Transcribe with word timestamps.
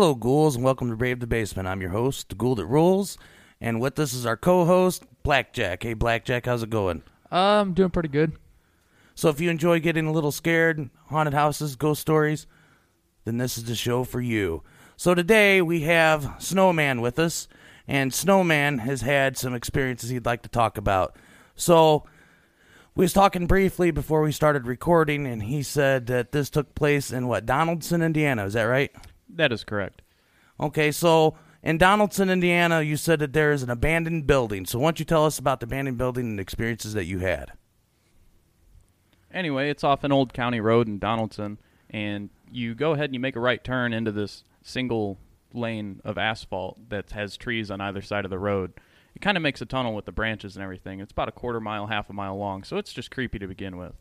Hello, 0.00 0.14
ghouls, 0.14 0.54
and 0.54 0.64
welcome 0.64 0.90
to 0.90 0.96
Brave 0.96 1.18
the 1.18 1.26
Basement. 1.26 1.66
I'm 1.66 1.80
your 1.80 1.90
host, 1.90 2.28
the 2.28 2.36
Ghoul 2.36 2.54
That 2.54 2.66
Rules, 2.66 3.18
and 3.60 3.80
with 3.80 3.98
us 3.98 4.12
is 4.12 4.24
our 4.24 4.36
co-host, 4.36 5.02
Blackjack. 5.24 5.82
Hey, 5.82 5.92
Blackjack, 5.92 6.46
how's 6.46 6.62
it 6.62 6.70
going? 6.70 7.02
Uh, 7.32 7.60
I'm 7.60 7.74
doing 7.74 7.90
pretty 7.90 8.08
good. 8.08 8.34
So, 9.16 9.28
if 9.28 9.40
you 9.40 9.50
enjoy 9.50 9.80
getting 9.80 10.06
a 10.06 10.12
little 10.12 10.30
scared, 10.30 10.88
haunted 11.06 11.34
houses, 11.34 11.74
ghost 11.74 12.00
stories, 12.00 12.46
then 13.24 13.38
this 13.38 13.58
is 13.58 13.64
the 13.64 13.74
show 13.74 14.04
for 14.04 14.20
you. 14.20 14.62
So 14.96 15.16
today 15.16 15.60
we 15.60 15.80
have 15.80 16.36
Snowman 16.38 17.00
with 17.00 17.18
us, 17.18 17.48
and 17.88 18.14
Snowman 18.14 18.78
has 18.78 19.00
had 19.00 19.36
some 19.36 19.52
experiences 19.52 20.10
he'd 20.10 20.26
like 20.26 20.42
to 20.42 20.48
talk 20.48 20.78
about. 20.78 21.16
So 21.56 22.04
we 22.94 23.02
was 23.02 23.12
talking 23.12 23.48
briefly 23.48 23.90
before 23.90 24.22
we 24.22 24.30
started 24.30 24.64
recording, 24.64 25.26
and 25.26 25.42
he 25.42 25.64
said 25.64 26.06
that 26.06 26.30
this 26.30 26.50
took 26.50 26.76
place 26.76 27.10
in 27.10 27.26
what 27.26 27.46
Donaldson, 27.46 28.00
Indiana. 28.00 28.44
Is 28.44 28.52
that 28.52 28.62
right? 28.62 28.94
That 29.28 29.52
is 29.52 29.64
correct. 29.64 30.02
Okay, 30.60 30.90
so 30.90 31.36
in 31.62 31.78
Donaldson, 31.78 32.30
Indiana, 32.30 32.82
you 32.82 32.96
said 32.96 33.18
that 33.20 33.32
there 33.32 33.52
is 33.52 33.62
an 33.62 33.70
abandoned 33.70 34.26
building. 34.26 34.66
So 34.66 34.78
why 34.78 34.86
don't 34.86 34.98
you 34.98 35.04
tell 35.04 35.24
us 35.24 35.38
about 35.38 35.60
the 35.60 35.64
abandoned 35.64 35.98
building 35.98 36.26
and 36.26 36.38
the 36.38 36.42
experiences 36.42 36.94
that 36.94 37.04
you 37.04 37.18
had? 37.18 37.52
Anyway, 39.32 39.68
it's 39.70 39.84
off 39.84 40.04
an 40.04 40.12
old 40.12 40.32
county 40.32 40.60
road 40.60 40.88
in 40.88 40.98
Donaldson, 40.98 41.58
and 41.90 42.30
you 42.50 42.74
go 42.74 42.92
ahead 42.92 43.06
and 43.06 43.14
you 43.14 43.20
make 43.20 43.36
a 43.36 43.40
right 43.40 43.62
turn 43.62 43.92
into 43.92 44.10
this 44.10 44.44
single 44.62 45.18
lane 45.52 46.00
of 46.04 46.16
asphalt 46.18 46.78
that 46.88 47.10
has 47.12 47.36
trees 47.36 47.70
on 47.70 47.80
either 47.80 48.02
side 48.02 48.24
of 48.24 48.30
the 48.30 48.38
road. 48.38 48.72
It 49.14 49.20
kind 49.20 49.36
of 49.36 49.42
makes 49.42 49.60
a 49.60 49.66
tunnel 49.66 49.94
with 49.94 50.04
the 50.04 50.12
branches 50.12 50.56
and 50.56 50.62
everything. 50.62 51.00
It's 51.00 51.12
about 51.12 51.28
a 51.28 51.32
quarter 51.32 51.60
mile, 51.60 51.88
half 51.88 52.08
a 52.08 52.12
mile 52.12 52.36
long, 52.36 52.62
so 52.62 52.76
it's 52.76 52.92
just 52.92 53.10
creepy 53.10 53.38
to 53.38 53.46
begin 53.46 53.76
with. 53.76 53.94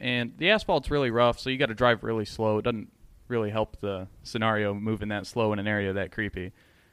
And 0.00 0.32
the 0.38 0.50
asphalt's 0.50 0.90
really 0.90 1.10
rough, 1.10 1.38
so 1.38 1.50
you 1.50 1.58
got 1.58 1.66
to 1.66 1.74
drive 1.74 2.02
really 2.02 2.24
slow. 2.24 2.58
It 2.58 2.62
doesn't 2.62 2.90
really 3.28 3.50
help 3.50 3.80
the 3.80 4.08
scenario 4.22 4.74
moving 4.74 5.08
that 5.08 5.26
slow 5.26 5.52
in 5.52 5.58
an 5.58 5.66
area 5.68 5.92
that 5.92 6.12
creepy 6.12 6.52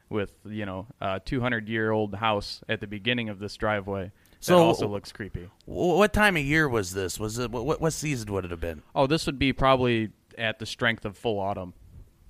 with, 0.09 0.33
you 0.45 0.65
know, 0.65 0.87
a 1.01 1.19
200 1.19 1.67
year 1.67 1.91
old 1.91 2.15
house 2.15 2.61
at 2.69 2.79
the 2.79 2.87
beginning 2.87 3.29
of 3.29 3.39
this 3.39 3.55
driveway. 3.55 4.11
So- 4.39 4.59
that 4.59 4.63
also 4.65 4.87
looks 4.87 5.11
creepy. 5.11 5.49
What 5.65 6.13
time 6.13 6.37
of 6.37 6.43
year 6.43 6.69
was 6.69 6.93
this? 6.93 7.19
Was 7.19 7.39
it 7.39 7.51
what, 7.51 7.81
what 7.81 7.93
season 7.93 8.31
would 8.33 8.45
it 8.45 8.51
have 8.51 8.59
been? 8.59 8.83
Oh, 8.93 9.07
this 9.07 9.25
would 9.25 9.39
be 9.39 9.53
probably 9.53 10.09
at 10.37 10.59
the 10.59 10.65
strength 10.65 11.05
of 11.05 11.17
full 11.17 11.39
autumn. 11.39 11.73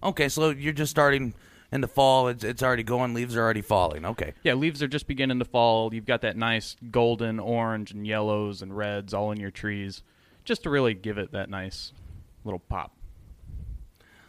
Okay, 0.03 0.29
so 0.29 0.51
you're 0.51 0.71
just 0.73 0.91
starting 0.91 1.33
in 1.71 1.81
the 1.81 1.87
fall. 1.87 2.27
It's, 2.27 2.43
it's 2.43 2.63
already 2.63 2.83
going. 2.83 3.13
Leaves 3.13 3.35
are 3.35 3.41
already 3.41 3.61
falling. 3.61 4.05
Okay. 4.05 4.33
Yeah, 4.43 4.53
leaves 4.53 4.83
are 4.83 4.87
just 4.87 5.07
beginning 5.07 5.39
to 5.39 5.45
fall. 5.45 5.93
You've 5.93 6.05
got 6.05 6.21
that 6.21 6.37
nice 6.37 6.75
golden, 6.91 7.39
orange, 7.39 7.91
and 7.91 8.05
yellows 8.05 8.61
and 8.61 8.75
reds 8.75 9.13
all 9.13 9.31
in 9.31 9.39
your 9.39 9.51
trees, 9.51 10.03
just 10.43 10.63
to 10.63 10.69
really 10.69 10.93
give 10.93 11.17
it 11.17 11.31
that 11.31 11.49
nice 11.49 11.91
little 12.43 12.59
pop. 12.59 12.95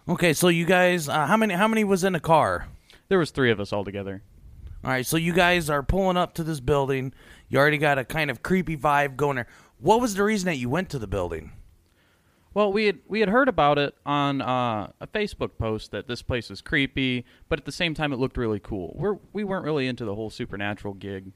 Okay, 0.08 0.34
so 0.34 0.46
you 0.46 0.66
guys, 0.66 1.08
uh, 1.08 1.26
how 1.26 1.36
many? 1.36 1.54
How 1.54 1.66
many 1.66 1.82
was 1.82 2.04
in 2.04 2.12
the 2.12 2.20
car? 2.20 2.68
There 3.08 3.18
was 3.18 3.32
three 3.32 3.50
of 3.50 3.58
us 3.58 3.72
all 3.72 3.84
together. 3.84 4.22
All 4.84 4.90
right, 4.92 5.04
so 5.04 5.16
you 5.16 5.32
guys 5.32 5.68
are 5.68 5.82
pulling 5.82 6.16
up 6.16 6.32
to 6.34 6.44
this 6.44 6.60
building. 6.60 7.12
You 7.48 7.58
already 7.58 7.78
got 7.78 7.98
a 7.98 8.04
kind 8.04 8.30
of 8.30 8.40
creepy 8.40 8.76
vibe 8.76 9.16
going 9.16 9.34
there. 9.34 9.48
What 9.80 10.00
was 10.00 10.14
the 10.14 10.22
reason 10.22 10.46
that 10.46 10.58
you 10.58 10.70
went 10.70 10.90
to 10.90 11.00
the 11.00 11.08
building? 11.08 11.50
Well, 12.54 12.72
we 12.72 12.86
had 12.86 13.00
we 13.08 13.18
had 13.18 13.30
heard 13.30 13.48
about 13.48 13.78
it 13.78 13.96
on 14.06 14.40
uh, 14.40 14.92
a 15.00 15.08
Facebook 15.08 15.58
post 15.58 15.90
that 15.90 16.06
this 16.06 16.22
place 16.22 16.50
was 16.50 16.60
creepy, 16.60 17.24
but 17.48 17.58
at 17.58 17.64
the 17.64 17.72
same 17.72 17.92
time 17.92 18.12
it 18.12 18.20
looked 18.20 18.36
really 18.36 18.60
cool. 18.60 18.94
We're 18.96 19.18
we 19.32 19.42
weren't 19.42 19.64
really 19.64 19.88
into 19.88 20.04
the 20.04 20.14
whole 20.14 20.30
supernatural 20.30 20.94
gig 20.94 21.32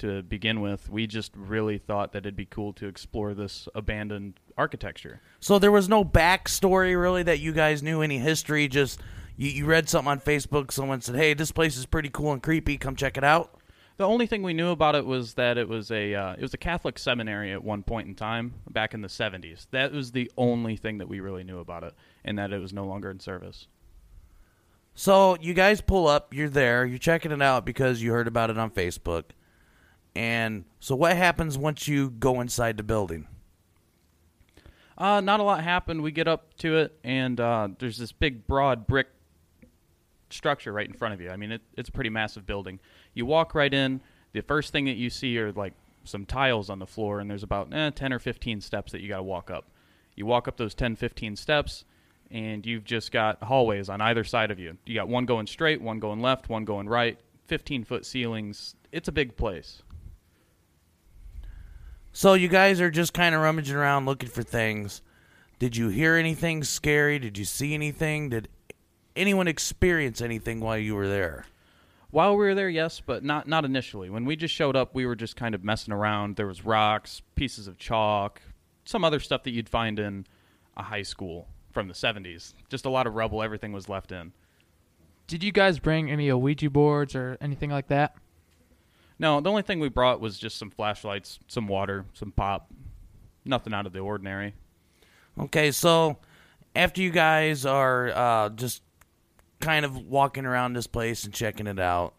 to 0.00 0.22
begin 0.22 0.60
with. 0.60 0.88
We 0.88 1.06
just 1.06 1.32
really 1.36 1.78
thought 1.78 2.12
that 2.12 2.18
it'd 2.18 2.36
be 2.36 2.46
cool 2.46 2.72
to 2.74 2.86
explore 2.86 3.34
this 3.34 3.68
abandoned 3.74 4.40
architecture. 4.56 5.20
So 5.40 5.58
there 5.58 5.72
was 5.72 5.88
no 5.88 6.04
backstory 6.04 7.00
really 7.00 7.22
that 7.24 7.40
you 7.40 7.52
guys 7.52 7.82
knew 7.82 8.02
any 8.02 8.18
history. 8.18 8.68
Just 8.68 9.00
you, 9.36 9.50
you 9.50 9.64
read 9.66 9.88
something 9.88 10.10
on 10.10 10.20
Facebook. 10.20 10.72
Someone 10.72 11.00
said, 11.00 11.16
"Hey, 11.16 11.34
this 11.34 11.52
place 11.52 11.76
is 11.76 11.86
pretty 11.86 12.08
cool 12.08 12.32
and 12.32 12.42
creepy. 12.42 12.76
Come 12.76 12.96
check 12.96 13.16
it 13.16 13.24
out." 13.24 13.58
The 13.98 14.06
only 14.06 14.28
thing 14.28 14.44
we 14.44 14.54
knew 14.54 14.70
about 14.70 14.94
it 14.94 15.04
was 15.04 15.34
that 15.34 15.58
it 15.58 15.68
was 15.68 15.90
a 15.90 16.14
uh, 16.14 16.32
it 16.34 16.42
was 16.42 16.54
a 16.54 16.58
Catholic 16.58 16.98
seminary 16.98 17.52
at 17.52 17.64
one 17.64 17.82
point 17.82 18.06
in 18.06 18.14
time 18.14 18.54
back 18.70 18.94
in 18.94 19.00
the 19.00 19.08
70s. 19.08 19.66
That 19.72 19.92
was 19.92 20.12
the 20.12 20.30
only 20.36 20.76
thing 20.76 20.98
that 20.98 21.08
we 21.08 21.18
really 21.18 21.42
knew 21.42 21.58
about 21.58 21.82
it, 21.82 21.94
and 22.24 22.38
that 22.38 22.52
it 22.52 22.60
was 22.60 22.72
no 22.72 22.86
longer 22.86 23.10
in 23.10 23.18
service. 23.18 23.66
So 24.94 25.36
you 25.40 25.54
guys 25.54 25.80
pull 25.80 26.06
up. 26.06 26.32
You're 26.32 26.48
there. 26.48 26.84
You're 26.86 26.98
checking 26.98 27.32
it 27.32 27.42
out 27.42 27.64
because 27.64 28.02
you 28.02 28.12
heard 28.12 28.28
about 28.28 28.50
it 28.50 28.58
on 28.58 28.70
Facebook. 28.70 29.24
And 30.14 30.64
so, 30.80 30.94
what 30.96 31.16
happens 31.16 31.56
once 31.56 31.86
you 31.86 32.10
go 32.10 32.40
inside 32.40 32.76
the 32.76 32.82
building? 32.82 33.28
Uh, 34.96 35.20
not 35.20 35.38
a 35.38 35.44
lot 35.44 35.62
happened. 35.62 36.02
We 36.02 36.10
get 36.10 36.26
up 36.26 36.56
to 36.58 36.78
it, 36.78 36.98
and 37.04 37.38
uh, 37.38 37.68
there's 37.78 37.98
this 37.98 38.10
big, 38.10 38.46
broad 38.48 38.86
brick 38.86 39.06
structure 40.30 40.72
right 40.72 40.86
in 40.86 40.92
front 40.92 41.14
of 41.14 41.20
you. 41.20 41.30
I 41.30 41.36
mean, 41.36 41.52
it, 41.52 41.62
it's 41.76 41.88
a 41.88 41.92
pretty 41.92 42.10
massive 42.10 42.46
building. 42.46 42.80
You 43.14 43.24
walk 43.24 43.54
right 43.54 43.72
in. 43.72 44.00
The 44.32 44.42
first 44.42 44.72
thing 44.72 44.86
that 44.86 44.96
you 44.96 45.08
see 45.08 45.38
are 45.38 45.52
like 45.52 45.72
some 46.04 46.26
tiles 46.26 46.68
on 46.68 46.80
the 46.80 46.86
floor, 46.86 47.20
and 47.20 47.30
there's 47.30 47.44
about 47.44 47.72
eh, 47.72 47.90
10 47.90 48.12
or 48.12 48.18
15 48.18 48.60
steps 48.60 48.92
that 48.92 49.00
you 49.00 49.08
got 49.08 49.18
to 49.18 49.22
walk 49.22 49.50
up. 49.50 49.66
You 50.16 50.26
walk 50.26 50.48
up 50.48 50.56
those 50.56 50.74
10, 50.74 50.96
15 50.96 51.36
steps, 51.36 51.84
and 52.30 52.66
you've 52.66 52.84
just 52.84 53.12
got 53.12 53.42
hallways 53.42 53.88
on 53.88 54.00
either 54.00 54.24
side 54.24 54.50
of 54.50 54.58
you. 54.58 54.76
You 54.84 54.94
got 54.94 55.08
one 55.08 55.26
going 55.26 55.46
straight, 55.46 55.80
one 55.80 56.00
going 56.00 56.20
left, 56.20 56.48
one 56.48 56.64
going 56.64 56.88
right, 56.88 57.18
15 57.46 57.84
foot 57.84 58.04
ceilings. 58.04 58.74
It's 58.90 59.08
a 59.08 59.12
big 59.12 59.36
place. 59.36 59.82
So 62.12 62.34
you 62.34 62.48
guys 62.48 62.80
are 62.80 62.90
just 62.90 63.14
kind 63.14 63.34
of 63.34 63.40
rummaging 63.40 63.76
around 63.76 64.06
looking 64.06 64.28
for 64.28 64.42
things. 64.42 65.02
Did 65.58 65.76
you 65.76 65.88
hear 65.88 66.14
anything 66.14 66.64
scary? 66.64 67.18
Did 67.18 67.38
you 67.38 67.44
see 67.44 67.74
anything? 67.74 68.30
Did 68.30 68.48
anyone 69.16 69.48
experience 69.48 70.20
anything 70.20 70.60
while 70.60 70.78
you 70.78 70.94
were 70.94 71.08
there? 71.08 71.46
While 72.10 72.32
we 72.32 72.46
were 72.46 72.54
there, 72.54 72.70
yes, 72.70 73.02
but 73.04 73.22
not 73.22 73.46
not 73.46 73.64
initially. 73.64 74.08
When 74.08 74.24
we 74.24 74.34
just 74.34 74.54
showed 74.54 74.76
up, 74.76 74.94
we 74.94 75.04
were 75.04 75.16
just 75.16 75.36
kind 75.36 75.54
of 75.54 75.62
messing 75.62 75.92
around. 75.92 76.36
There 76.36 76.46
was 76.46 76.64
rocks, 76.64 77.20
pieces 77.34 77.68
of 77.68 77.76
chalk, 77.76 78.40
some 78.84 79.04
other 79.04 79.20
stuff 79.20 79.42
that 79.42 79.50
you'd 79.50 79.68
find 79.68 79.98
in 79.98 80.26
a 80.76 80.82
high 80.84 81.02
school 81.02 81.48
from 81.70 81.88
the 81.88 81.94
70s. 81.94 82.54
Just 82.70 82.86
a 82.86 82.90
lot 82.90 83.06
of 83.06 83.14
rubble. 83.14 83.42
Everything 83.42 83.72
was 83.72 83.88
left 83.88 84.10
in. 84.10 84.32
Did 85.26 85.44
you 85.44 85.52
guys 85.52 85.78
bring 85.78 86.10
any 86.10 86.32
Ouija 86.32 86.70
boards 86.70 87.14
or 87.14 87.36
anything 87.40 87.68
like 87.68 87.88
that? 87.88 88.16
No, 89.18 89.40
the 89.40 89.50
only 89.50 89.62
thing 89.62 89.80
we 89.80 89.88
brought 89.88 90.20
was 90.20 90.38
just 90.38 90.58
some 90.58 90.70
flashlights, 90.70 91.40
some 91.48 91.66
water, 91.66 92.04
some 92.12 92.30
pop. 92.30 92.70
Nothing 93.44 93.74
out 93.74 93.86
of 93.86 93.92
the 93.92 94.00
ordinary. 94.00 94.54
Okay, 95.38 95.70
so 95.70 96.18
after 96.76 97.00
you 97.00 97.10
guys 97.10 97.64
are 97.64 98.10
uh, 98.10 98.48
just 98.50 98.82
kind 99.60 99.84
of 99.84 99.96
walking 99.96 100.44
around 100.44 100.74
this 100.74 100.86
place 100.86 101.24
and 101.24 101.32
checking 101.32 101.66
it 101.66 101.78
out, 101.78 102.14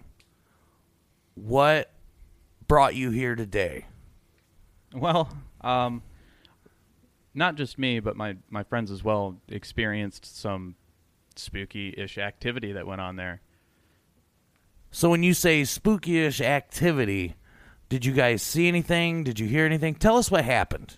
what 1.36 1.92
brought 2.68 2.96
you 2.96 3.12
here 3.12 3.36
today? 3.36 3.86
Well, 4.94 5.30
um, 5.62 6.02
not 7.34 7.56
just 7.56 7.78
me, 7.78 8.00
but 8.00 8.18
my, 8.18 8.38
my 8.50 8.64
friends 8.64 8.92
as 8.92 9.04
well 9.04 9.38
experienced 9.48 10.40
some 10.40 10.76
spooky 11.36 11.94
ish 11.98 12.18
activity 12.18 12.74
that 12.74 12.88
went 12.88 13.02
on 13.02 13.16
there. 13.16 13.42
So 14.92 15.10
when 15.10 15.24
you 15.24 15.34
say 15.34 15.64
spooky-ish 15.64 16.42
activity, 16.42 17.36
did 17.90 18.06
you 18.06 18.14
guys 18.14 18.42
see 18.42 18.68
anything? 18.68 19.24
Did 19.24 19.40
you 19.40 19.48
hear 19.48 19.66
anything? 19.66 19.96
Tell 19.96 20.18
us 20.18 20.32
what 20.32 20.46
happened. 20.46 20.98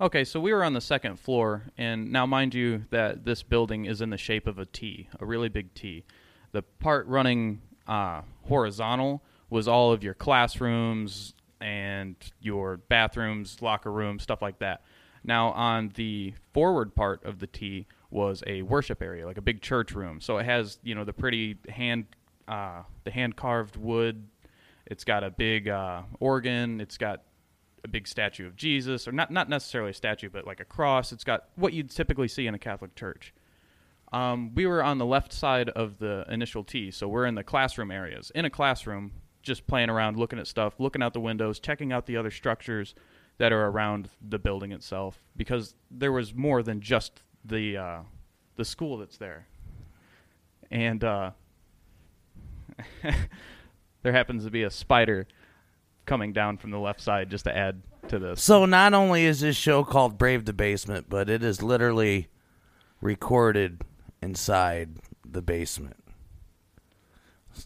Okay, 0.00 0.24
so 0.24 0.40
we 0.40 0.52
were 0.52 0.64
on 0.64 0.72
the 0.72 0.80
second 0.80 1.20
floor, 1.20 1.62
and 1.78 2.10
now 2.10 2.26
mind 2.26 2.54
you 2.54 2.84
that 2.90 3.24
this 3.24 3.42
building 3.42 3.84
is 3.84 4.00
in 4.00 4.10
the 4.10 4.18
shape 4.18 4.46
of 4.46 4.58
a 4.58 4.66
T, 4.66 5.08
a 5.20 5.24
really 5.24 5.48
big 5.48 5.72
T. 5.74 6.04
The 6.50 6.62
part 6.62 7.06
running 7.06 7.62
uh, 7.86 8.22
horizontal 8.48 9.22
was 9.48 9.68
all 9.68 9.92
of 9.92 10.02
your 10.02 10.14
classrooms 10.14 11.34
and 11.60 12.16
your 12.40 12.78
bathrooms, 12.78 13.62
locker 13.62 13.92
rooms, 13.92 14.22
stuff 14.22 14.42
like 14.42 14.58
that. 14.58 14.82
Now, 15.24 15.50
on 15.52 15.92
the 15.94 16.34
forward 16.52 16.94
part 16.94 17.24
of 17.24 17.38
the 17.38 17.46
T 17.46 17.86
was 18.10 18.42
a 18.46 18.62
worship 18.62 19.02
area, 19.02 19.24
like 19.24 19.38
a 19.38 19.42
big 19.42 19.62
church 19.62 19.92
room. 19.92 20.20
So 20.20 20.38
it 20.38 20.44
has, 20.44 20.78
you 20.82 20.94
know, 20.94 21.04
the 21.04 21.12
pretty 21.12 21.58
hand, 21.68 22.06
uh, 22.48 22.82
the 23.04 23.10
hand 23.10 23.36
carved 23.36 23.76
wood. 23.76 24.28
It's 24.86 25.04
got 25.04 25.24
a 25.24 25.30
big 25.30 25.68
uh, 25.68 26.02
organ. 26.20 26.80
It's 26.80 26.98
got 26.98 27.22
a 27.84 27.88
big 27.88 28.06
statue 28.06 28.46
of 28.46 28.56
Jesus, 28.56 29.08
or 29.08 29.12
not 29.12 29.30
not 29.30 29.48
necessarily 29.48 29.90
a 29.90 29.94
statue, 29.94 30.28
but 30.28 30.46
like 30.46 30.60
a 30.60 30.64
cross. 30.64 31.12
It's 31.12 31.24
got 31.24 31.48
what 31.56 31.72
you'd 31.72 31.90
typically 31.90 32.28
see 32.28 32.46
in 32.46 32.54
a 32.54 32.58
Catholic 32.58 32.94
church. 32.94 33.34
Um, 34.12 34.54
we 34.54 34.66
were 34.66 34.82
on 34.84 34.98
the 34.98 35.06
left 35.06 35.32
side 35.32 35.70
of 35.70 35.98
the 35.98 36.26
initial 36.28 36.64
T, 36.64 36.90
so 36.90 37.08
we're 37.08 37.26
in 37.26 37.34
the 37.34 37.42
classroom 37.42 37.90
areas. 37.90 38.30
In 38.34 38.44
a 38.44 38.50
classroom, 38.50 39.12
just 39.42 39.66
playing 39.66 39.88
around, 39.88 40.18
looking 40.18 40.38
at 40.38 40.46
stuff, 40.46 40.74
looking 40.78 41.02
out 41.02 41.14
the 41.14 41.20
windows, 41.20 41.58
checking 41.58 41.92
out 41.92 42.06
the 42.06 42.16
other 42.16 42.30
structures 42.30 42.94
that 43.38 43.52
are 43.52 43.68
around 43.68 44.10
the 44.20 44.38
building 44.38 44.70
itself, 44.70 45.22
because 45.36 45.74
there 45.90 46.12
was 46.12 46.34
more 46.34 46.62
than 46.62 46.80
just 46.80 47.22
the 47.44 47.76
uh, 47.76 48.00
the 48.56 48.64
school 48.64 48.98
that's 48.98 49.16
there. 49.16 49.48
And 50.70 51.02
uh, 51.02 51.30
there 54.02 54.12
happens 54.12 54.44
to 54.44 54.50
be 54.50 54.62
a 54.62 54.70
spider 54.70 55.26
coming 56.06 56.32
down 56.32 56.58
from 56.58 56.70
the 56.70 56.78
left 56.78 57.00
side 57.00 57.30
just 57.30 57.44
to 57.44 57.56
add 57.56 57.82
to 58.08 58.18
this. 58.18 58.42
So 58.42 58.66
not 58.66 58.94
only 58.94 59.24
is 59.24 59.40
this 59.40 59.56
show 59.56 59.84
called 59.84 60.18
Brave 60.18 60.44
the 60.44 60.52
Basement, 60.52 61.06
but 61.08 61.30
it 61.30 61.42
is 61.42 61.62
literally 61.62 62.28
recorded 63.00 63.82
inside 64.20 64.96
the 65.24 65.42
basement. 65.42 65.96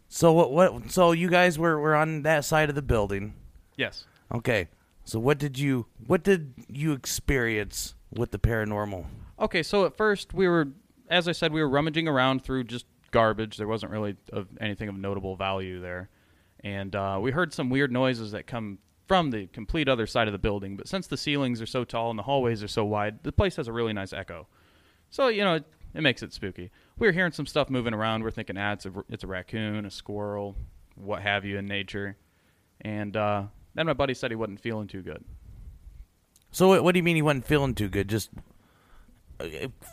So 0.09 0.33
what? 0.33 0.53
What? 0.53 0.91
So 0.91 1.13
you 1.13 1.29
guys 1.29 1.59
were 1.59 1.79
were 1.79 1.95
on 1.95 2.23
that 2.23 2.45
side 2.45 2.69
of 2.69 2.75
the 2.75 2.83
building. 2.83 3.35
Yes. 3.77 4.05
Okay. 4.33 4.69
So 5.05 5.21
what 5.21 5.39
did 5.39 5.59
you 5.59 5.87
what 6.07 6.25
did 6.25 6.55
you 6.69 6.93
experience 6.93 7.95
with 8.11 8.33
the 8.33 8.39
paranormal? 8.39 9.07
Okay, 9.39 9.63
so 9.63 9.85
at 9.85 9.97
first 9.97 10.33
we 10.33 10.49
were, 10.49 10.69
as 11.09 11.29
I 11.29 11.33
said, 11.33 11.53
we 11.53 11.61
were 11.61 11.69
rummaging 11.69 12.09
around 12.09 12.43
through 12.43 12.65
just 12.65 12.87
garbage. 13.11 13.57
There 13.57 13.69
wasn't 13.69 13.93
really 13.93 14.17
of 14.33 14.49
anything 14.61 14.89
of 14.89 14.97
notable 14.97 15.37
value 15.37 15.81
there, 15.81 16.09
and 16.61 16.95
uh, 16.95 17.19
we 17.21 17.31
heard 17.31 17.53
some 17.53 17.71
weird 17.71 17.93
noises 17.93 18.33
that 18.33 18.47
come 18.47 18.79
from 19.07 19.31
the 19.31 19.47
complete 19.49 19.89
other 19.89 20.07
side 20.07 20.29
of 20.29 20.33
the 20.33 20.39
building. 20.39 20.77
But 20.77 20.89
since 20.89 21.07
the 21.07 21.17
ceilings 21.17 21.61
are 21.63 21.67
so 21.67 21.85
tall 21.85 22.11
and 22.11 22.19
the 22.19 22.25
hallways 22.25 22.63
are 22.63 22.69
so 22.69 22.85
wide, 22.85 23.23
the 23.23 23.33
place 23.33 23.57
has 23.57 23.69
a 23.69 23.73
really 23.73 23.93
nice 23.93 24.13
echo. 24.13 24.47
So 25.11 25.29
you 25.29 25.45
know, 25.45 25.55
it, 25.55 25.65
it 25.95 26.03
makes 26.03 26.23
it 26.23 26.33
spooky. 26.33 26.71
We 26.99 27.07
were 27.07 27.13
hearing 27.13 27.33
some 27.33 27.47
stuff 27.47 27.71
moving 27.71 27.95
around. 27.95 28.23
We're 28.23 28.31
thinking, 28.31 28.57
ah, 28.59 28.73
it's 28.73 28.87
a 28.87 28.93
it's 29.09 29.25
a 29.25 29.29
raccoon, 29.29 29.87
a 29.87 29.91
squirrel, 29.91 30.57
what 30.95 31.23
have 31.23 31.45
you 31.45 31.59
in 31.59 31.67
nature, 31.67 32.17
and 32.81 33.17
uh, 33.17 33.45
then 33.75 33.87
my 33.87 33.93
buddy 33.93 34.15
said 34.15 34.31
he 34.31 34.37
wasn't 34.37 34.61
feeling 34.61 34.89
too 34.89 35.03
good. 35.03 35.25
So 36.51 36.69
what, 36.69 36.83
what 36.83 36.93
do 36.93 36.99
you 36.99 37.03
mean 37.03 37.17
he 37.17 37.23
wasn't 37.23 37.45
feeling 37.45 37.75
too 37.75 37.89
good? 37.89 38.09
Just 38.09 38.31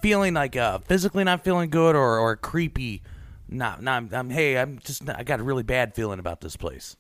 feeling 0.02 0.34
like 0.34 0.56
uh, 0.56 0.80
physically 0.80 1.24
not 1.24 1.44
feeling 1.44 1.70
good, 1.70 1.96
or 1.96 2.20
or 2.20 2.36
creepy? 2.36 3.02
Not 3.48 3.82
not. 3.84 4.14
I'm 4.14 4.30
hey, 4.30 4.58
I'm 4.58 4.80
just 4.80 5.08
I 5.10 5.24
got 5.24 5.40
a 5.40 5.44
really 5.44 5.64
bad 5.64 5.94
feeling 5.96 6.20
about 6.20 6.42
this 6.42 6.56
place. 6.56 6.96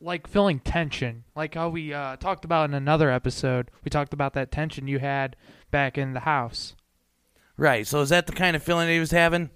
like 0.00 0.26
feeling 0.28 0.60
tension, 0.60 1.24
like 1.34 1.54
how 1.54 1.68
we 1.68 1.92
uh, 1.92 2.16
talked 2.16 2.44
about 2.44 2.68
in 2.70 2.74
another 2.74 3.10
episode. 3.10 3.70
We 3.84 3.90
talked 3.90 4.12
about 4.12 4.34
that 4.34 4.52
tension 4.52 4.86
you 4.88 4.98
had 5.00 5.36
back 5.70 5.98
in 5.98 6.12
the 6.12 6.20
house. 6.20 6.74
Right. 7.56 7.86
So 7.86 8.00
is 8.00 8.10
that 8.10 8.26
the 8.26 8.32
kind 8.32 8.54
of 8.54 8.62
feeling 8.62 8.86
that 8.86 8.92
he 8.92 9.00
was 9.00 9.10
having? 9.10 9.50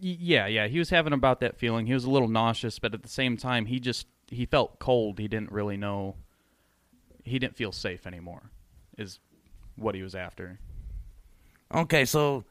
Yeah, 0.00 0.46
yeah, 0.46 0.68
he 0.68 0.78
was 0.78 0.90
having 0.90 1.12
about 1.12 1.40
that 1.40 1.56
feeling. 1.58 1.86
He 1.86 1.94
was 1.94 2.04
a 2.04 2.10
little 2.10 2.28
nauseous, 2.28 2.78
but 2.78 2.94
at 2.94 3.02
the 3.02 3.08
same 3.08 3.36
time, 3.36 3.66
he 3.66 3.80
just 3.80 4.06
he 4.28 4.44
felt 4.46 4.78
cold. 4.78 5.18
He 5.18 5.26
didn't 5.26 5.50
really 5.50 5.76
know. 5.76 6.16
He 7.24 7.38
didn't 7.38 7.56
feel 7.56 7.72
safe 7.72 8.06
anymore. 8.06 8.50
Is 8.96 9.18
what 9.76 9.94
he 9.94 10.02
was 10.02 10.14
after. 10.14 10.60
Okay, 11.74 12.04
so 12.04 12.44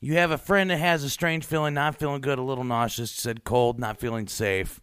you 0.00 0.14
have 0.14 0.30
a 0.30 0.38
friend 0.38 0.70
that 0.70 0.78
has 0.78 1.04
a 1.04 1.10
strange 1.10 1.44
feeling, 1.44 1.74
not 1.74 1.96
feeling 1.96 2.20
good, 2.20 2.38
a 2.38 2.42
little 2.42 2.64
nauseous, 2.64 3.10
said 3.10 3.44
cold, 3.44 3.78
not 3.78 3.98
feeling 3.98 4.26
safe. 4.26 4.80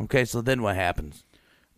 Okay, 0.00 0.24
so 0.24 0.40
then 0.40 0.62
what 0.62 0.76
happens? 0.76 1.24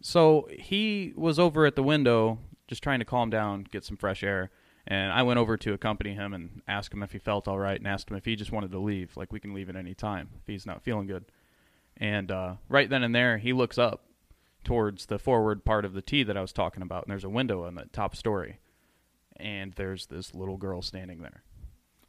So 0.00 0.48
he 0.50 1.12
was 1.16 1.38
over 1.38 1.66
at 1.66 1.76
the 1.76 1.82
window, 1.82 2.38
just 2.68 2.82
trying 2.82 3.00
to 3.00 3.04
calm 3.04 3.30
down, 3.30 3.66
get 3.70 3.84
some 3.84 3.96
fresh 3.96 4.22
air. 4.22 4.50
And 4.86 5.12
I 5.12 5.22
went 5.22 5.38
over 5.38 5.56
to 5.56 5.72
accompany 5.74 6.14
him 6.14 6.32
and 6.32 6.62
ask 6.66 6.94
him 6.94 7.02
if 7.02 7.12
he 7.12 7.18
felt 7.18 7.46
all 7.46 7.58
right, 7.58 7.78
and 7.78 7.86
asked 7.86 8.10
him 8.10 8.16
if 8.16 8.24
he 8.24 8.36
just 8.36 8.52
wanted 8.52 8.70
to 8.72 8.78
leave. 8.78 9.16
Like 9.16 9.32
we 9.32 9.40
can 9.40 9.54
leave 9.54 9.68
at 9.68 9.76
any 9.76 9.94
time 9.94 10.30
if 10.40 10.46
he's 10.46 10.66
not 10.66 10.82
feeling 10.82 11.06
good. 11.06 11.24
And 11.96 12.30
uh, 12.30 12.54
right 12.68 12.88
then 12.88 13.02
and 13.02 13.14
there, 13.14 13.38
he 13.38 13.52
looks 13.52 13.76
up 13.76 14.04
towards 14.64 15.06
the 15.06 15.18
forward 15.18 15.64
part 15.64 15.84
of 15.84 15.94
the 15.94 16.02
T 16.02 16.22
that 16.22 16.36
I 16.36 16.40
was 16.40 16.52
talking 16.52 16.82
about, 16.82 17.04
and 17.04 17.10
there's 17.10 17.24
a 17.24 17.28
window 17.28 17.64
on 17.64 17.74
the 17.74 17.86
top 17.92 18.14
story, 18.14 18.58
and 19.38 19.72
there's 19.74 20.06
this 20.06 20.34
little 20.34 20.56
girl 20.56 20.82
standing 20.82 21.20
there. 21.20 21.42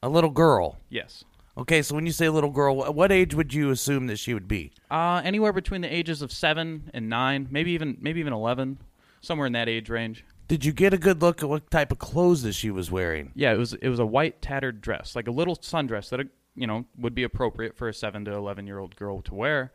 A 0.01 0.09
little 0.09 0.29
girl. 0.29 0.77
Yes. 0.89 1.23
Okay, 1.57 1.81
so 1.81 1.93
when 1.95 2.05
you 2.05 2.11
say 2.11 2.29
little 2.29 2.51
girl, 2.51 2.81
wh- 2.81 2.95
what 2.95 3.11
age 3.11 3.35
would 3.35 3.53
you 3.53 3.69
assume 3.71 4.07
that 4.07 4.17
she 4.17 4.33
would 4.33 4.47
be? 4.47 4.71
Uh, 4.89 5.21
anywhere 5.23 5.51
between 5.51 5.81
the 5.81 5.93
ages 5.93 6.21
of 6.21 6.31
seven 6.31 6.89
and 6.93 7.09
nine, 7.09 7.47
maybe 7.51 7.71
even 7.71 7.97
maybe 7.99 8.19
even 8.19 8.31
eleven, 8.33 8.77
somewhere 9.21 9.47
in 9.47 9.53
that 9.53 9.67
age 9.67 9.89
range. 9.89 10.23
Did 10.47 10.63
you 10.65 10.71
get 10.71 10.93
a 10.93 10.97
good 10.97 11.21
look 11.21 11.43
at 11.43 11.49
what 11.49 11.69
type 11.69 11.91
of 11.91 11.99
clothes 11.99 12.43
that 12.43 12.53
she 12.53 12.71
was 12.71 12.89
wearing? 12.89 13.31
Yeah, 13.35 13.53
it 13.53 13.57
was 13.57 13.73
it 13.73 13.89
was 13.89 13.99
a 13.99 14.05
white 14.05 14.41
tattered 14.41 14.79
dress, 14.81 15.15
like 15.15 15.27
a 15.27 15.31
little 15.31 15.55
sundress 15.57 16.09
that 16.09 16.21
uh, 16.21 16.23
you 16.55 16.65
know 16.65 16.85
would 16.97 17.13
be 17.13 17.23
appropriate 17.23 17.75
for 17.75 17.89
a 17.89 17.93
seven 17.93 18.23
to 18.25 18.33
eleven 18.33 18.65
year 18.65 18.79
old 18.79 18.95
girl 18.95 19.21
to 19.23 19.35
wear, 19.35 19.73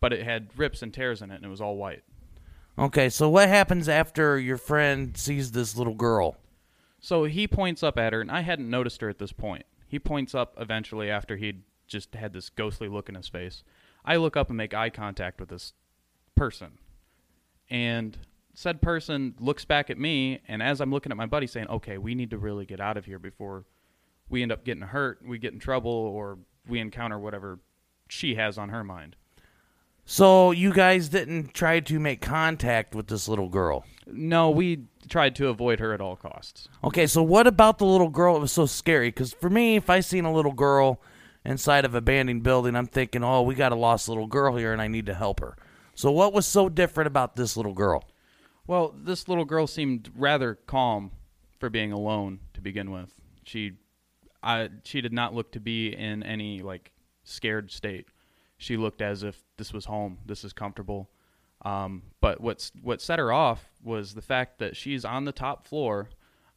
but 0.00 0.12
it 0.14 0.24
had 0.24 0.48
rips 0.56 0.80
and 0.82 0.94
tears 0.94 1.20
in 1.20 1.30
it, 1.30 1.36
and 1.36 1.44
it 1.44 1.48
was 1.48 1.60
all 1.60 1.76
white. 1.76 2.02
Okay, 2.78 3.10
so 3.10 3.28
what 3.28 3.48
happens 3.48 3.88
after 3.88 4.38
your 4.38 4.56
friend 4.56 5.16
sees 5.16 5.52
this 5.52 5.76
little 5.76 5.94
girl? 5.94 6.36
So 7.00 7.24
he 7.24 7.46
points 7.46 7.82
up 7.82 7.98
at 7.98 8.12
her, 8.12 8.20
and 8.20 8.30
I 8.30 8.40
hadn't 8.40 8.70
noticed 8.70 9.00
her 9.00 9.08
at 9.08 9.18
this 9.18 9.32
point. 9.32 9.64
He 9.86 9.98
points 9.98 10.34
up 10.34 10.54
eventually 10.58 11.10
after 11.10 11.36
he'd 11.36 11.62
just 11.86 12.14
had 12.14 12.32
this 12.32 12.50
ghostly 12.50 12.88
look 12.88 13.08
in 13.08 13.14
his 13.14 13.28
face. 13.28 13.62
I 14.04 14.16
look 14.16 14.36
up 14.36 14.48
and 14.48 14.56
make 14.56 14.74
eye 14.74 14.90
contact 14.90 15.40
with 15.40 15.48
this 15.48 15.72
person. 16.34 16.78
And 17.70 18.18
said 18.54 18.82
person 18.82 19.34
looks 19.38 19.64
back 19.64 19.90
at 19.90 19.98
me, 19.98 20.40
and 20.48 20.62
as 20.62 20.80
I'm 20.80 20.90
looking 20.90 21.12
at 21.12 21.18
my 21.18 21.26
buddy 21.26 21.46
saying, 21.46 21.68
okay, 21.68 21.98
we 21.98 22.14
need 22.14 22.30
to 22.30 22.38
really 22.38 22.66
get 22.66 22.80
out 22.80 22.96
of 22.96 23.04
here 23.04 23.18
before 23.18 23.64
we 24.28 24.42
end 24.42 24.52
up 24.52 24.64
getting 24.64 24.82
hurt, 24.82 25.20
we 25.24 25.38
get 25.38 25.52
in 25.52 25.58
trouble, 25.58 25.90
or 25.90 26.38
we 26.66 26.80
encounter 26.80 27.18
whatever 27.18 27.60
she 28.08 28.34
has 28.34 28.58
on 28.58 28.68
her 28.70 28.84
mind. 28.84 29.16
So 30.10 30.52
you 30.52 30.72
guys 30.72 31.10
didn't 31.10 31.52
try 31.52 31.80
to 31.80 32.00
make 32.00 32.22
contact 32.22 32.94
with 32.94 33.08
this 33.08 33.28
little 33.28 33.50
girl. 33.50 33.84
No, 34.06 34.48
we 34.48 34.86
tried 35.06 35.36
to 35.36 35.48
avoid 35.48 35.80
her 35.80 35.92
at 35.92 36.00
all 36.00 36.16
costs. 36.16 36.66
Okay, 36.82 37.06
so 37.06 37.22
what 37.22 37.46
about 37.46 37.76
the 37.76 37.84
little 37.84 38.08
girl? 38.08 38.34
It 38.34 38.40
was 38.40 38.50
so 38.50 38.64
scary 38.64 39.08
because 39.08 39.34
for 39.34 39.50
me, 39.50 39.76
if 39.76 39.90
I 39.90 40.00
seen 40.00 40.24
a 40.24 40.32
little 40.32 40.54
girl 40.54 41.02
inside 41.44 41.84
of 41.84 41.94
a 41.94 41.98
abandoned 41.98 42.42
building, 42.42 42.74
I'm 42.74 42.86
thinking, 42.86 43.22
oh, 43.22 43.42
we 43.42 43.54
got 43.54 43.70
a 43.70 43.74
lost 43.74 44.08
little 44.08 44.26
girl 44.26 44.56
here, 44.56 44.72
and 44.72 44.80
I 44.80 44.88
need 44.88 45.04
to 45.06 45.14
help 45.14 45.40
her. 45.40 45.58
So 45.94 46.10
what 46.10 46.32
was 46.32 46.46
so 46.46 46.70
different 46.70 47.08
about 47.08 47.36
this 47.36 47.54
little 47.54 47.74
girl? 47.74 48.02
Well, 48.66 48.94
this 48.96 49.28
little 49.28 49.44
girl 49.44 49.66
seemed 49.66 50.10
rather 50.16 50.54
calm 50.54 51.10
for 51.60 51.68
being 51.68 51.92
alone 51.92 52.40
to 52.54 52.62
begin 52.62 52.90
with. 52.90 53.12
She, 53.44 53.72
I, 54.42 54.70
she 54.84 55.02
did 55.02 55.12
not 55.12 55.34
look 55.34 55.52
to 55.52 55.60
be 55.60 55.94
in 55.94 56.22
any 56.22 56.62
like 56.62 56.92
scared 57.24 57.70
state. 57.70 58.06
She 58.58 58.76
looked 58.76 59.00
as 59.00 59.22
if 59.22 59.42
this 59.56 59.72
was 59.72 59.86
home, 59.86 60.18
this 60.26 60.44
is 60.44 60.52
comfortable. 60.52 61.10
Um, 61.62 62.02
but 62.20 62.40
what's 62.40 62.72
what 62.82 63.00
set 63.00 63.18
her 63.18 63.32
off 63.32 63.68
was 63.82 64.14
the 64.14 64.22
fact 64.22 64.58
that 64.58 64.76
she's 64.76 65.04
on 65.04 65.24
the 65.24 65.32
top 65.32 65.66
floor 65.66 66.08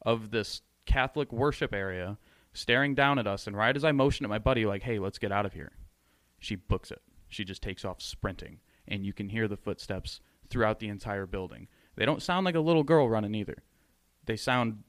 of 0.02 0.32
this 0.32 0.62
Catholic 0.86 1.32
worship 1.32 1.74
area, 1.74 2.18
staring 2.54 2.96
down 2.96 3.18
at 3.18 3.28
us. 3.28 3.48
And 3.48 3.56
right 3.56 3.76
as 3.76 3.84
I 3.84 3.92
motion 3.92 4.26
at 4.26 4.30
my 4.30 4.40
buddy, 4.40 4.66
like, 4.66 4.84
"Hey, 4.84 5.00
let's 5.00 5.18
get 5.18 5.32
out 5.32 5.46
of 5.46 5.54
here," 5.54 5.72
she 6.40 6.56
books 6.56 6.92
it. 6.92 7.02
She 7.30 7.44
just 7.44 7.64
takes 7.64 7.86
off 7.86 8.02
sprinting, 8.02 8.60
and 8.88 9.06
you 9.06 9.14
can 9.14 9.30
hear 9.30 9.48
the 9.48 9.58
footsteps 9.58 10.20
throughout 10.50 10.80
the 10.80 10.90
entire 10.90 11.26
building. 11.26 11.68
They 11.96 12.06
don't 12.06 12.22
sound 12.22 12.46
like 12.46 12.56
a 12.56 12.60
little 12.60 12.84
girl 12.84 13.10
running 13.10 13.36
either. 13.36 13.64
They 14.26 14.36
sound 14.36 14.84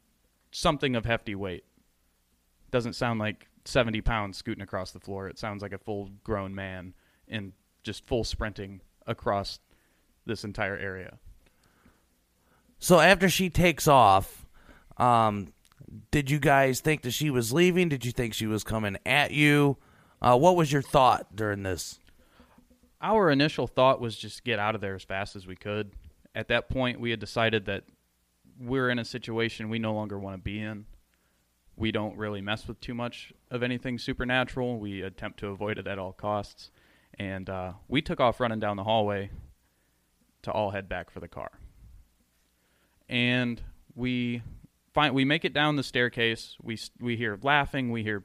something 0.50 0.96
of 0.96 1.04
hefty 1.04 1.34
weight. 1.34 1.64
Doesn't 2.70 2.94
sound 2.94 3.20
like 3.20 3.48
70 3.64 4.00
pounds 4.00 4.36
scooting 4.36 4.62
across 4.62 4.92
the 4.92 5.00
floor. 5.00 5.28
It 5.28 5.38
sounds 5.38 5.62
like 5.62 5.72
a 5.72 5.78
full 5.78 6.10
grown 6.24 6.54
man 6.54 6.94
in 7.32 7.52
just 7.82 8.06
full 8.06 8.24
sprinting 8.24 8.80
across 9.06 9.58
this 10.26 10.44
entire 10.44 10.76
area. 10.76 11.18
So 12.78 13.00
after 13.00 13.28
she 13.28 13.50
takes 13.50 13.86
off, 13.88 14.46
um, 14.96 15.52
did 16.10 16.30
you 16.30 16.38
guys 16.38 16.80
think 16.80 17.02
that 17.02 17.12
she 17.12 17.30
was 17.30 17.52
leaving? 17.52 17.88
Did 17.88 18.04
you 18.04 18.12
think 18.12 18.34
she 18.34 18.46
was 18.46 18.64
coming 18.64 18.96
at 19.04 19.30
you? 19.32 19.76
Uh, 20.20 20.36
what 20.36 20.56
was 20.56 20.72
your 20.72 20.82
thought 20.82 21.34
during 21.34 21.62
this? 21.62 21.98
Our 23.00 23.30
initial 23.30 23.66
thought 23.66 24.00
was 24.00 24.16
just 24.16 24.44
get 24.44 24.58
out 24.58 24.74
of 24.74 24.80
there 24.80 24.94
as 24.94 25.02
fast 25.02 25.34
as 25.34 25.46
we 25.46 25.56
could. 25.56 25.92
At 26.34 26.48
that 26.48 26.68
point, 26.68 27.00
we 27.00 27.10
had 27.10 27.18
decided 27.18 27.66
that 27.66 27.84
we're 28.60 28.90
in 28.90 28.98
a 28.98 29.04
situation 29.04 29.68
we 29.68 29.78
no 29.78 29.92
longer 29.92 30.18
want 30.18 30.36
to 30.36 30.42
be 30.42 30.60
in. 30.60 30.86
We 31.76 31.90
don't 31.90 32.16
really 32.16 32.40
mess 32.40 32.68
with 32.68 32.80
too 32.80 32.94
much 32.94 33.32
of 33.50 33.62
anything 33.62 33.98
supernatural. 33.98 34.78
We 34.78 35.02
attempt 35.02 35.40
to 35.40 35.48
avoid 35.48 35.78
it 35.78 35.86
at 35.86 35.98
all 35.98 36.12
costs. 36.12 36.70
And 37.18 37.48
uh, 37.48 37.72
we 37.88 38.02
took 38.02 38.20
off 38.20 38.40
running 38.40 38.60
down 38.60 38.76
the 38.76 38.84
hallway 38.84 39.30
to 40.42 40.50
all 40.50 40.70
head 40.70 40.88
back 40.88 41.10
for 41.10 41.20
the 41.20 41.28
car. 41.28 41.50
And 43.08 43.60
we 43.94 44.42
find 44.92 45.14
we 45.14 45.24
make 45.24 45.44
it 45.44 45.52
down 45.52 45.76
the 45.76 45.82
staircase. 45.82 46.56
We 46.62 46.78
we 47.00 47.16
hear 47.16 47.38
laughing. 47.42 47.90
We 47.90 48.02
hear 48.02 48.24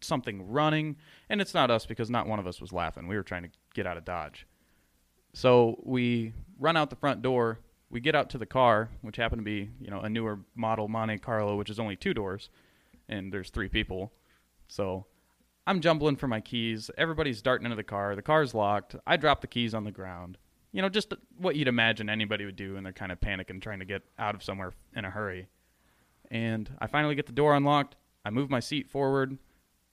something 0.00 0.48
running, 0.50 0.96
and 1.28 1.40
it's 1.40 1.54
not 1.54 1.70
us 1.70 1.86
because 1.86 2.10
not 2.10 2.26
one 2.26 2.38
of 2.38 2.46
us 2.46 2.60
was 2.60 2.72
laughing. 2.72 3.06
We 3.06 3.16
were 3.16 3.22
trying 3.22 3.44
to 3.44 3.50
get 3.74 3.86
out 3.86 3.96
of 3.96 4.04
Dodge. 4.04 4.46
So 5.34 5.80
we 5.84 6.34
run 6.58 6.76
out 6.76 6.90
the 6.90 6.96
front 6.96 7.22
door. 7.22 7.60
We 7.90 8.00
get 8.00 8.14
out 8.14 8.30
to 8.30 8.38
the 8.38 8.46
car, 8.46 8.88
which 9.02 9.16
happened 9.16 9.40
to 9.40 9.44
be, 9.44 9.70
you 9.80 9.90
know, 9.90 10.00
a 10.00 10.08
newer 10.08 10.40
model 10.54 10.88
Monte 10.88 11.18
Carlo, 11.18 11.56
which 11.56 11.70
is 11.70 11.78
only 11.78 11.96
two 11.96 12.14
doors, 12.14 12.48
and 13.08 13.32
there's 13.32 13.50
three 13.50 13.68
people. 13.68 14.12
So 14.68 15.06
I'm 15.66 15.80
jumbling 15.80 16.16
for 16.16 16.26
my 16.26 16.40
keys. 16.40 16.90
Everybody's 16.98 17.42
darting 17.42 17.66
into 17.66 17.76
the 17.76 17.82
car. 17.84 18.16
The 18.16 18.22
car's 18.22 18.54
locked. 18.54 18.96
I 19.06 19.16
drop 19.16 19.40
the 19.40 19.46
keys 19.46 19.74
on 19.74 19.84
the 19.84 19.92
ground. 19.92 20.38
You 20.72 20.82
know, 20.82 20.88
just 20.88 21.12
what 21.36 21.54
you'd 21.54 21.68
imagine 21.68 22.08
anybody 22.08 22.44
would 22.44 22.56
do 22.56 22.74
when 22.74 22.82
they're 22.82 22.92
kind 22.92 23.12
of 23.12 23.20
panicking, 23.20 23.60
trying 23.60 23.78
to 23.78 23.84
get 23.84 24.02
out 24.18 24.34
of 24.34 24.42
somewhere 24.42 24.72
in 24.96 25.04
a 25.04 25.10
hurry. 25.10 25.48
And 26.30 26.70
I 26.78 26.86
finally 26.86 27.14
get 27.14 27.26
the 27.26 27.32
door 27.32 27.54
unlocked. 27.54 27.96
I 28.24 28.30
move 28.30 28.50
my 28.50 28.60
seat 28.60 28.88
forward. 28.88 29.38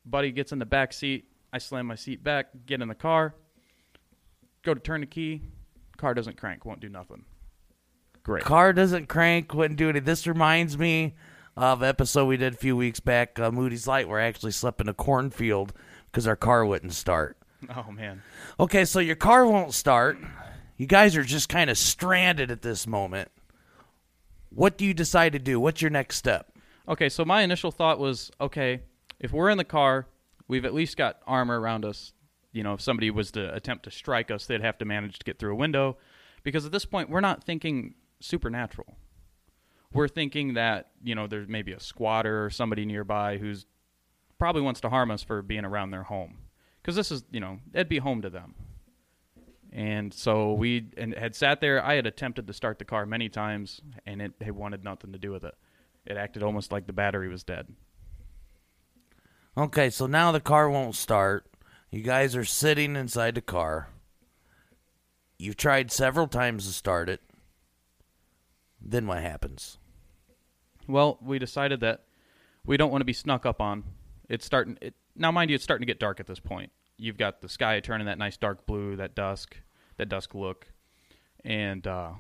Buddy 0.05 0.31
gets 0.31 0.51
in 0.51 0.59
the 0.59 0.65
back 0.65 0.93
seat. 0.93 1.25
I 1.51 1.57
slam 1.57 1.87
my 1.87 1.95
seat 1.95 2.23
back, 2.23 2.47
get 2.65 2.81
in 2.81 2.87
the 2.87 2.95
car, 2.95 3.33
go 4.63 4.73
to 4.73 4.79
turn 4.79 5.01
the 5.01 5.07
key. 5.07 5.41
Car 5.97 6.13
doesn't 6.13 6.37
crank, 6.37 6.63
won't 6.63 6.79
do 6.79 6.89
nothing. 6.89 7.25
Great. 8.23 8.43
Car 8.43 8.71
doesn't 8.71 9.09
crank, 9.09 9.53
wouldn't 9.53 9.77
do 9.77 9.89
anything. 9.89 10.05
This 10.05 10.27
reminds 10.27 10.77
me 10.77 11.15
of 11.59 11.83
episode 11.83 12.25
we 12.25 12.37
did 12.37 12.53
a 12.53 12.57
few 12.57 12.77
weeks 12.77 13.01
back, 13.01 13.37
uh, 13.37 13.51
Moody's 13.51 13.85
Light, 13.85 14.07
where 14.07 14.19
I 14.19 14.27
actually 14.27 14.53
slept 14.53 14.79
in 14.79 14.87
a 14.87 14.93
cornfield 14.93 15.73
because 16.05 16.25
our 16.25 16.37
car 16.37 16.65
wouldn't 16.65 16.93
start. 16.93 17.37
Oh 17.75 17.91
man. 17.91 18.23
Okay, 18.57 18.85
so 18.85 18.99
your 18.99 19.17
car 19.17 19.45
won't 19.45 19.73
start. 19.73 20.17
You 20.77 20.87
guys 20.87 21.17
are 21.17 21.23
just 21.23 21.49
kind 21.49 21.69
of 21.69 21.77
stranded 21.77 22.51
at 22.51 22.61
this 22.61 22.87
moment. 22.87 23.29
What 24.49 24.77
do 24.77 24.85
you 24.85 24.93
decide 24.93 25.33
to 25.33 25.39
do? 25.39 25.59
What's 25.59 25.81
your 25.81 25.91
next 25.91 26.15
step? 26.15 26.53
Okay, 26.87 27.09
so 27.09 27.25
my 27.25 27.41
initial 27.41 27.71
thought 27.71 27.99
was, 27.99 28.31
okay, 28.39 28.79
if 29.19 29.33
we're 29.33 29.49
in 29.49 29.57
the 29.57 29.65
car, 29.65 30.07
we've 30.47 30.63
at 30.63 30.73
least 30.73 30.95
got 30.95 31.19
armor 31.27 31.59
around 31.59 31.83
us. 31.83 32.13
You 32.53 32.63
know, 32.63 32.73
if 32.73 32.81
somebody 32.81 33.11
was 33.11 33.31
to 33.31 33.53
attempt 33.53 33.83
to 33.83 33.91
strike 33.91 34.31
us, 34.31 34.45
they'd 34.45 34.61
have 34.61 34.77
to 34.77 34.85
manage 34.85 35.19
to 35.19 35.25
get 35.25 35.37
through 35.37 35.51
a 35.51 35.57
window. 35.57 35.97
Because 36.43 36.65
at 36.65 36.71
this 36.71 36.85
point, 36.85 37.09
we're 37.09 37.19
not 37.19 37.43
thinking 37.43 37.95
supernatural. 38.21 38.95
We're 39.91 40.07
thinking 40.07 40.53
that, 40.53 40.91
you 41.03 41.15
know, 41.15 41.27
there's 41.27 41.47
maybe 41.47 41.71
a 41.71 41.79
squatter 41.79 42.45
or 42.45 42.49
somebody 42.49 42.85
nearby 42.85 43.37
who's 43.37 43.65
probably 44.37 44.61
wants 44.61 44.81
to 44.81 44.89
harm 44.89 45.11
us 45.11 45.23
for 45.23 45.41
being 45.41 45.65
around 45.65 45.91
their 45.91 46.03
home. 46.03 46.37
Because 46.81 46.95
this 46.95 47.11
is, 47.11 47.23
you 47.31 47.39
know, 47.39 47.59
it'd 47.73 47.89
be 47.89 47.97
home 47.97 48.21
to 48.21 48.29
them. 48.29 48.55
And 49.71 50.13
so 50.13 50.53
we 50.53 50.87
and 50.97 51.13
had 51.13 51.35
sat 51.35 51.61
there. 51.61 51.83
I 51.83 51.95
had 51.95 52.07
attempted 52.07 52.47
to 52.47 52.53
start 52.53 52.79
the 52.79 52.85
car 52.85 53.05
many 53.05 53.29
times, 53.29 53.81
and 54.05 54.21
it, 54.21 54.33
it 54.39 54.55
wanted 54.55 54.83
nothing 54.83 55.11
to 55.11 55.19
do 55.19 55.31
with 55.31 55.43
it. 55.43 55.55
It 56.05 56.17
acted 56.17 56.41
almost 56.41 56.71
like 56.71 56.87
the 56.87 56.93
battery 56.93 57.27
was 57.27 57.43
dead. 57.43 57.67
Okay, 59.55 59.89
so 59.89 60.07
now 60.07 60.31
the 60.31 60.39
car 60.39 60.69
won't 60.69 60.95
start. 60.95 61.45
You 61.91 62.01
guys 62.01 62.35
are 62.35 62.45
sitting 62.45 62.95
inside 62.95 63.35
the 63.35 63.41
car. 63.41 63.89
You've 65.37 65.57
tried 65.57 65.91
several 65.91 66.27
times 66.27 66.65
to 66.65 66.73
start 66.73 67.09
it. 67.09 67.21
Then 68.81 69.07
what 69.07 69.21
happens? 69.21 69.77
Well, 70.87 71.17
we 71.21 71.39
decided 71.39 71.81
that 71.81 72.03
we 72.65 72.77
don't 72.77 72.91
want 72.91 73.01
to 73.01 73.05
be 73.05 73.13
snuck 73.13 73.45
up 73.45 73.61
on. 73.61 73.83
It's 74.27 74.45
starting. 74.45 74.77
It, 74.81 74.95
now, 75.15 75.31
mind 75.31 75.49
you, 75.51 75.55
it's 75.55 75.63
starting 75.63 75.85
to 75.85 75.91
get 75.91 75.99
dark 75.99 76.19
at 76.19 76.27
this 76.27 76.39
point. 76.39 76.71
You've 76.97 77.17
got 77.17 77.41
the 77.41 77.49
sky 77.49 77.79
turning 77.79 78.07
that 78.07 78.17
nice 78.17 78.37
dark 78.37 78.65
blue, 78.65 78.95
that 78.95 79.15
dusk, 79.15 79.57
that 79.97 80.09
dusk 80.09 80.33
look, 80.35 80.67
and 81.43 81.85
uh, 81.85 82.11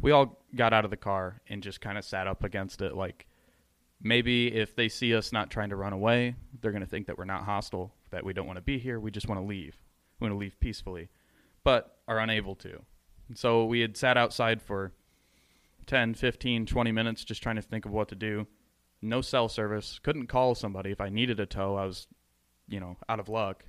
we 0.00 0.10
all 0.10 0.40
got 0.54 0.72
out 0.72 0.84
of 0.84 0.90
the 0.90 0.96
car 0.96 1.40
and 1.48 1.62
just 1.62 1.80
kind 1.80 1.98
of 1.98 2.04
sat 2.04 2.26
up 2.26 2.44
against 2.44 2.82
it. 2.82 2.94
Like 2.94 3.26
maybe 4.02 4.54
if 4.54 4.74
they 4.74 4.88
see 4.88 5.14
us 5.14 5.32
not 5.32 5.50
trying 5.50 5.70
to 5.70 5.76
run 5.76 5.92
away, 5.92 6.34
they're 6.60 6.72
going 6.72 6.84
to 6.84 6.88
think 6.88 7.06
that 7.06 7.18
we're 7.18 7.24
not 7.24 7.44
hostile, 7.44 7.92
that 8.10 8.24
we 8.24 8.32
don't 8.32 8.46
want 8.46 8.58
to 8.58 8.62
be 8.62 8.78
here. 8.78 9.00
We 9.00 9.10
just 9.10 9.28
want 9.28 9.40
to 9.40 9.46
leave. 9.46 9.76
We 10.18 10.26
want 10.26 10.34
to 10.34 10.38
leave 10.38 10.58
peacefully, 10.60 11.08
but 11.64 11.98
are 12.08 12.18
unable 12.18 12.54
to. 12.56 12.82
So 13.34 13.64
we 13.64 13.80
had 13.80 13.96
sat 13.96 14.16
outside 14.16 14.62
for 14.62 14.92
10, 15.86 16.14
15, 16.14 16.66
20 16.66 16.92
minutes 16.92 17.24
just 17.24 17.42
trying 17.42 17.56
to 17.56 17.62
think 17.62 17.84
of 17.86 17.92
what 17.92 18.08
to 18.08 18.14
do. 18.14 18.46
No 19.02 19.20
cell 19.20 19.48
service. 19.48 20.00
Couldn't 20.02 20.26
call 20.26 20.54
somebody 20.54 20.90
if 20.90 21.00
I 21.00 21.08
needed 21.08 21.38
a 21.40 21.46
tow. 21.46 21.76
I 21.76 21.84
was, 21.84 22.06
you 22.68 22.80
know, 22.80 22.96
out 23.08 23.20
of 23.20 23.28
luck. 23.28 23.64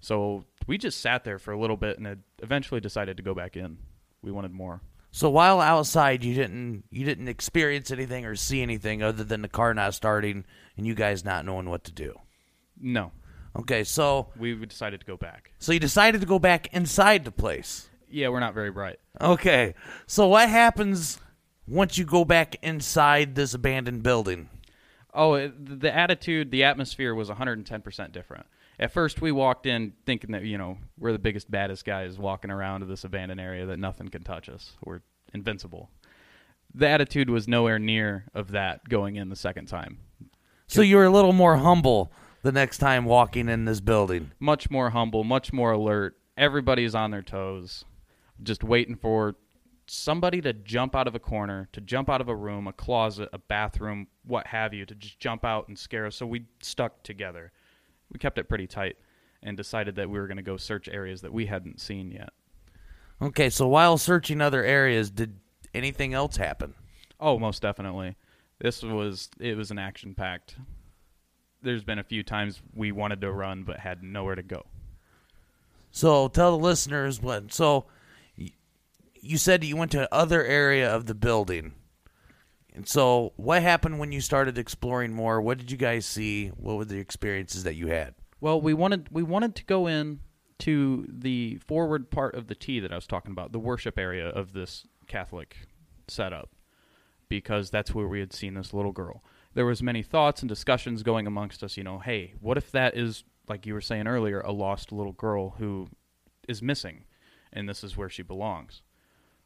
So 0.00 0.44
we 0.66 0.78
just 0.78 1.00
sat 1.00 1.24
there 1.24 1.38
for 1.38 1.52
a 1.52 1.58
little 1.60 1.76
bit 1.76 1.98
and 1.98 2.06
had 2.06 2.22
eventually 2.42 2.80
decided 2.80 3.16
to 3.16 3.22
go 3.22 3.34
back 3.34 3.56
in. 3.56 3.78
We 4.22 4.32
wanted 4.32 4.52
more. 4.52 4.80
So 5.12 5.28
while 5.30 5.60
outside, 5.60 6.24
you 6.24 6.34
didn't 6.34 6.84
you 6.90 7.04
didn't 7.04 7.28
experience 7.28 7.90
anything 7.90 8.24
or 8.24 8.34
see 8.34 8.62
anything 8.62 9.02
other 9.02 9.24
than 9.24 9.42
the 9.42 9.48
car 9.48 9.74
not 9.74 9.94
starting 9.94 10.44
and 10.76 10.86
you 10.86 10.94
guys 10.94 11.24
not 11.24 11.44
knowing 11.44 11.68
what 11.68 11.84
to 11.84 11.92
do. 11.92 12.14
No, 12.80 13.12
Okay, 13.54 13.84
so 13.84 14.28
we 14.38 14.54
decided 14.64 15.00
to 15.00 15.06
go 15.06 15.16
back. 15.16 15.52
so 15.58 15.72
you 15.72 15.78
decided 15.78 16.22
to 16.22 16.26
go 16.26 16.38
back 16.38 16.72
inside 16.72 17.24
the 17.24 17.30
place. 17.30 17.90
Yeah, 18.12 18.28
we're 18.28 18.40
not 18.40 18.54
very 18.54 18.70
bright. 18.70 18.98
Okay, 19.20 19.74
so 20.06 20.28
what 20.28 20.48
happens 20.48 21.18
once 21.66 21.96
you 21.98 22.04
go 22.04 22.24
back 22.24 22.56
inside 22.62 23.34
this 23.34 23.54
abandoned 23.54 24.02
building? 24.02 24.48
Oh, 25.14 25.34
it- 25.34 25.80
the 25.80 25.94
attitude, 25.94 26.50
the 26.50 26.64
atmosphere 26.64 27.14
was 27.14 27.28
110% 27.30 28.12
different. 28.12 28.46
At 28.78 28.90
first, 28.92 29.20
we 29.20 29.32
walked 29.32 29.66
in 29.66 29.92
thinking 30.06 30.32
that, 30.32 30.44
you 30.44 30.58
know, 30.58 30.78
we're 30.98 31.12
the 31.12 31.18
biggest, 31.18 31.50
baddest 31.50 31.84
guys 31.84 32.18
walking 32.18 32.50
around 32.50 32.80
to 32.80 32.86
this 32.86 33.04
abandoned 33.04 33.40
area, 33.40 33.66
that 33.66 33.78
nothing 33.78 34.08
can 34.08 34.22
touch 34.22 34.48
us. 34.48 34.72
We're 34.84 35.00
invincible. 35.32 35.90
The 36.74 36.88
attitude 36.88 37.28
was 37.30 37.46
nowhere 37.46 37.78
near 37.78 38.24
of 38.34 38.50
that 38.52 38.88
going 38.88 39.16
in 39.16 39.28
the 39.28 39.36
second 39.36 39.66
time. 39.66 39.98
So 40.66 40.80
you 40.80 40.96
were 40.96 41.04
a 41.04 41.10
little 41.10 41.34
more 41.34 41.58
humble 41.58 42.10
the 42.42 42.50
next 42.52 42.78
time 42.78 43.04
walking 43.04 43.48
in 43.48 43.66
this 43.66 43.80
building. 43.80 44.32
Much 44.40 44.70
more 44.70 44.90
humble, 44.90 45.22
much 45.22 45.52
more 45.52 45.72
alert. 45.72 46.16
Everybody's 46.36 46.94
on 46.94 47.10
their 47.10 47.22
toes, 47.22 47.84
just 48.42 48.64
waiting 48.64 48.96
for 48.96 49.36
somebody 49.86 50.40
to 50.40 50.52
jump 50.52 50.94
out 50.94 51.06
of 51.06 51.14
a 51.14 51.18
corner, 51.18 51.68
to 51.72 51.80
jump 51.80 52.08
out 52.08 52.20
of 52.20 52.28
a 52.28 52.36
room, 52.36 52.66
a 52.66 52.72
closet, 52.72 53.28
a 53.32 53.38
bathroom, 53.38 54.06
what 54.24 54.46
have 54.46 54.72
you, 54.72 54.86
to 54.86 54.94
just 54.94 55.18
jump 55.18 55.44
out 55.44 55.68
and 55.68 55.78
scare 55.78 56.06
us. 56.06 56.16
So 56.16 56.26
we 56.26 56.46
stuck 56.62 57.02
together. 57.02 57.52
We 58.10 58.18
kept 58.18 58.38
it 58.38 58.48
pretty 58.48 58.66
tight 58.66 58.96
and 59.42 59.56
decided 59.56 59.96
that 59.96 60.08
we 60.08 60.18
were 60.18 60.26
going 60.26 60.36
to 60.36 60.42
go 60.42 60.56
search 60.56 60.88
areas 60.88 61.22
that 61.22 61.32
we 61.32 61.46
hadn't 61.46 61.80
seen 61.80 62.10
yet. 62.10 62.30
Okay, 63.20 63.50
so 63.50 63.68
while 63.68 63.98
searching 63.98 64.40
other 64.40 64.64
areas, 64.64 65.10
did 65.10 65.38
anything 65.74 66.14
else 66.14 66.36
happen? 66.36 66.74
Oh, 67.20 67.38
most 67.38 67.62
definitely. 67.62 68.16
This 68.58 68.82
was 68.82 69.28
it 69.40 69.56
was 69.56 69.70
an 69.70 69.78
action 69.78 70.14
packed. 70.14 70.56
There's 71.62 71.84
been 71.84 71.98
a 71.98 72.04
few 72.04 72.22
times 72.22 72.60
we 72.74 72.92
wanted 72.92 73.20
to 73.20 73.32
run 73.32 73.62
but 73.62 73.78
had 73.78 74.02
nowhere 74.02 74.34
to 74.34 74.42
go. 74.42 74.66
So 75.92 76.28
tell 76.28 76.56
the 76.56 76.64
listeners 76.64 77.20
what. 77.20 77.52
So 77.52 77.86
you 79.22 79.38
said 79.38 79.64
you 79.64 79.76
went 79.76 79.92
to 79.92 80.12
other 80.12 80.44
area 80.44 80.92
of 80.92 81.06
the 81.06 81.14
building. 81.14 81.72
And 82.74 82.88
so 82.88 83.32
what 83.36 83.62
happened 83.62 83.98
when 83.98 84.12
you 84.12 84.20
started 84.20 84.58
exploring 84.58 85.14
more? 85.14 85.40
What 85.40 85.58
did 85.58 85.70
you 85.70 85.76
guys 85.76 86.04
see? 86.04 86.48
What 86.48 86.76
were 86.76 86.84
the 86.84 86.98
experiences 86.98 87.64
that 87.64 87.76
you 87.76 87.86
had? 87.86 88.14
Well, 88.40 88.60
we 88.60 88.74
wanted 88.74 89.08
we 89.10 89.22
wanted 89.22 89.54
to 89.56 89.64
go 89.64 89.86
in 89.86 90.20
to 90.60 91.06
the 91.08 91.58
forward 91.66 92.10
part 92.10 92.34
of 92.34 92.48
the 92.48 92.54
T 92.54 92.80
that 92.80 92.92
I 92.92 92.96
was 92.96 93.06
talking 93.06 93.32
about, 93.32 93.52
the 93.52 93.58
worship 93.58 93.98
area 93.98 94.28
of 94.28 94.52
this 94.52 94.86
Catholic 95.06 95.56
setup, 96.08 96.50
because 97.28 97.70
that's 97.70 97.94
where 97.94 98.08
we 98.08 98.20
had 98.20 98.32
seen 98.32 98.54
this 98.54 98.74
little 98.74 98.92
girl. 98.92 99.22
There 99.54 99.66
was 99.66 99.82
many 99.82 100.02
thoughts 100.02 100.40
and 100.40 100.48
discussions 100.48 101.02
going 101.02 101.26
amongst 101.26 101.62
us. 101.62 101.76
You 101.76 101.84
know, 101.84 101.98
hey, 101.98 102.34
what 102.40 102.56
if 102.56 102.72
that 102.72 102.96
is 102.96 103.22
like 103.48 103.66
you 103.66 103.74
were 103.74 103.80
saying 103.80 104.06
earlier, 104.06 104.40
a 104.40 104.52
lost 104.52 104.92
little 104.92 105.12
girl 105.12 105.50
who 105.58 105.88
is 106.48 106.62
missing, 106.62 107.04
and 107.52 107.68
this 107.68 107.84
is 107.84 107.96
where 107.96 108.08
she 108.08 108.22
belongs, 108.22 108.82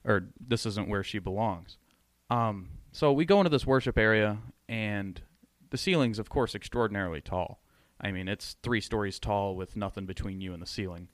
or 0.07 0.29
this 0.41 0.65
isn't 0.65 0.89
where 0.89 1.03
she 1.03 1.19
belongs. 1.19 1.77
Um, 2.31 2.69
so 2.93 3.13
we 3.13 3.25
go 3.25 3.41
into 3.41 3.51
this 3.51 3.67
worship 3.67 3.99
area, 3.99 4.39
and 4.69 5.21
the 5.71 5.77
ceiling's, 5.77 6.19
of 6.19 6.31
course, 6.31 6.55
extraordinarily 6.55 7.21
tall. 7.21 7.61
I 8.01 8.13
mean, 8.13 8.29
it's 8.29 8.57
three 8.63 8.81
stories 8.81 9.19
tall 9.19 9.57
with 9.57 9.77
nothing 9.77 10.07
between 10.07 10.41
you 10.41 10.53
and 10.53 10.63
the 10.63 10.67
ceiling. 10.67 11.09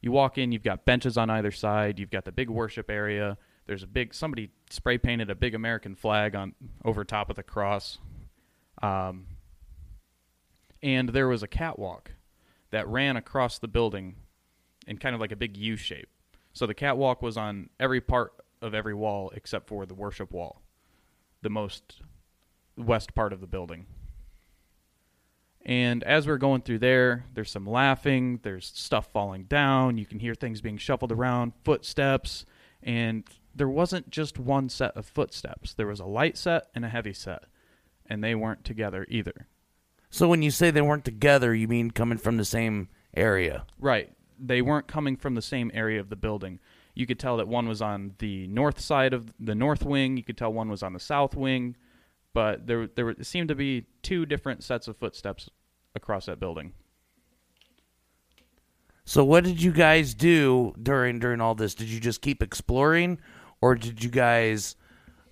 You 0.00 0.12
walk 0.12 0.38
in, 0.38 0.52
you've 0.52 0.62
got 0.62 0.84
benches 0.84 1.18
on 1.18 1.30
either 1.30 1.50
side, 1.50 1.98
you've 1.98 2.10
got 2.10 2.24
the 2.24 2.32
big 2.32 2.48
worship 2.48 2.90
area. 2.90 3.36
There's 3.66 3.82
a 3.82 3.88
big 3.88 4.14
somebody 4.14 4.50
spray 4.70 4.98
painted 4.98 5.30
a 5.30 5.34
big 5.34 5.54
American 5.54 5.96
flag 5.96 6.36
on 6.36 6.54
over 6.84 7.04
top 7.04 7.30
of 7.30 7.36
the 7.36 7.42
cross, 7.42 7.98
um, 8.82 9.26
and 10.82 11.08
there 11.08 11.26
was 11.26 11.42
a 11.42 11.48
catwalk 11.48 12.12
that 12.70 12.86
ran 12.86 13.16
across 13.16 13.58
the 13.58 13.66
building 13.66 14.16
in 14.86 14.98
kind 14.98 15.14
of 15.14 15.20
like 15.20 15.32
a 15.32 15.36
big 15.36 15.56
U 15.56 15.76
shape. 15.76 16.08
So 16.56 16.64
the 16.64 16.72
catwalk 16.72 17.20
was 17.20 17.36
on 17.36 17.68
every 17.78 18.00
part 18.00 18.32
of 18.62 18.72
every 18.72 18.94
wall 18.94 19.30
except 19.36 19.68
for 19.68 19.84
the 19.84 19.92
worship 19.92 20.32
wall, 20.32 20.62
the 21.42 21.50
most 21.50 22.00
west 22.78 23.14
part 23.14 23.34
of 23.34 23.42
the 23.42 23.46
building. 23.46 23.84
And 25.66 26.02
as 26.04 26.26
we're 26.26 26.38
going 26.38 26.62
through 26.62 26.78
there, 26.78 27.26
there's 27.34 27.50
some 27.50 27.66
laughing, 27.66 28.40
there's 28.42 28.72
stuff 28.74 29.12
falling 29.12 29.44
down, 29.44 29.98
you 29.98 30.06
can 30.06 30.18
hear 30.18 30.34
things 30.34 30.62
being 30.62 30.78
shuffled 30.78 31.12
around, 31.12 31.52
footsteps, 31.62 32.46
and 32.82 33.28
there 33.54 33.68
wasn't 33.68 34.08
just 34.08 34.38
one 34.38 34.70
set 34.70 34.96
of 34.96 35.04
footsteps. 35.04 35.74
There 35.74 35.88
was 35.88 36.00
a 36.00 36.06
light 36.06 36.38
set 36.38 36.68
and 36.74 36.86
a 36.86 36.88
heavy 36.88 37.12
set, 37.12 37.44
and 38.06 38.24
they 38.24 38.34
weren't 38.34 38.64
together 38.64 39.04
either. 39.10 39.46
So 40.08 40.26
when 40.26 40.40
you 40.40 40.50
say 40.50 40.70
they 40.70 40.80
weren't 40.80 41.04
together, 41.04 41.54
you 41.54 41.68
mean 41.68 41.90
coming 41.90 42.16
from 42.16 42.38
the 42.38 42.46
same 42.46 42.88
area? 43.14 43.66
Right. 43.78 44.15
They 44.38 44.62
weren't 44.62 44.86
coming 44.86 45.16
from 45.16 45.34
the 45.34 45.42
same 45.42 45.70
area 45.74 46.00
of 46.00 46.08
the 46.08 46.16
building. 46.16 46.60
You 46.94 47.06
could 47.06 47.18
tell 47.18 47.36
that 47.36 47.48
one 47.48 47.68
was 47.68 47.82
on 47.82 48.14
the 48.18 48.46
north 48.46 48.80
side 48.80 49.12
of 49.12 49.32
the 49.38 49.54
north 49.54 49.84
wing, 49.84 50.16
you 50.16 50.22
could 50.22 50.38
tell 50.38 50.52
one 50.52 50.68
was 50.70 50.82
on 50.82 50.92
the 50.94 51.00
south 51.00 51.34
wing, 51.34 51.76
but 52.32 52.66
there 52.66 52.86
there 52.86 53.14
seemed 53.22 53.48
to 53.48 53.54
be 53.54 53.84
two 54.02 54.24
different 54.26 54.62
sets 54.64 54.88
of 54.88 54.96
footsteps 54.96 55.50
across 55.94 56.26
that 56.26 56.40
building. 56.40 56.72
So 59.04 59.24
what 59.24 59.44
did 59.44 59.62
you 59.62 59.72
guys 59.72 60.14
do 60.14 60.74
during 60.82 61.18
during 61.18 61.40
all 61.40 61.54
this? 61.54 61.74
Did 61.74 61.88
you 61.88 62.00
just 62.00 62.20
keep 62.20 62.42
exploring, 62.42 63.18
or 63.60 63.74
did 63.76 64.02
you 64.02 64.10
guys 64.10 64.74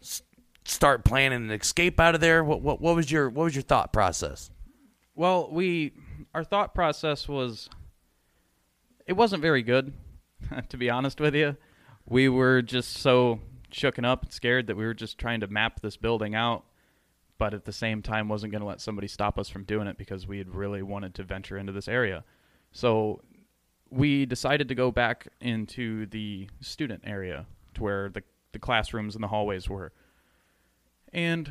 s- 0.00 0.22
start 0.64 1.04
planning 1.04 1.44
an 1.44 1.50
escape 1.50 1.98
out 1.98 2.14
of 2.14 2.20
there? 2.20 2.44
What 2.44 2.62
what 2.62 2.80
what 2.80 2.94
was 2.94 3.10
your 3.10 3.28
what 3.28 3.44
was 3.44 3.54
your 3.54 3.62
thought 3.62 3.92
process? 3.92 4.50
Well, 5.16 5.48
we 5.50 5.92
our 6.34 6.44
thought 6.44 6.74
process 6.74 7.26
was 7.28 7.68
it 9.06 9.14
wasn't 9.14 9.42
very 9.42 9.62
good, 9.62 9.92
to 10.68 10.76
be 10.76 10.90
honest 10.90 11.20
with 11.20 11.34
you. 11.34 11.56
We 12.06 12.28
were 12.28 12.62
just 12.62 12.98
so 12.98 13.40
shooken 13.70 14.04
up 14.04 14.22
and 14.22 14.32
scared 14.32 14.66
that 14.66 14.76
we 14.76 14.84
were 14.84 14.94
just 14.94 15.18
trying 15.18 15.40
to 15.40 15.46
map 15.48 15.80
this 15.80 15.96
building 15.96 16.34
out 16.34 16.64
but 17.38 17.54
at 17.54 17.64
the 17.64 17.72
same 17.72 18.02
time 18.02 18.28
wasn't 18.28 18.52
going 18.52 18.60
to 18.60 18.66
let 18.66 18.80
somebody 18.80 19.08
stop 19.08 19.38
us 19.38 19.48
from 19.48 19.64
doing 19.64 19.86
it 19.86 19.98
because 19.98 20.26
we 20.26 20.38
had 20.38 20.54
really 20.54 20.82
wanted 20.82 21.14
to 21.14 21.22
venture 21.22 21.58
into 21.58 21.72
this 21.72 21.88
area. 21.88 22.24
So 22.72 23.20
we 23.90 24.26
decided 24.26 24.68
to 24.68 24.74
go 24.74 24.90
back 24.90 25.28
into 25.40 26.06
the 26.06 26.48
student 26.60 27.02
area 27.04 27.46
to 27.74 27.82
where 27.82 28.08
the, 28.08 28.22
the 28.52 28.58
classrooms 28.58 29.14
and 29.14 29.22
the 29.22 29.28
hallways 29.28 29.68
were. 29.68 29.92
And 31.12 31.50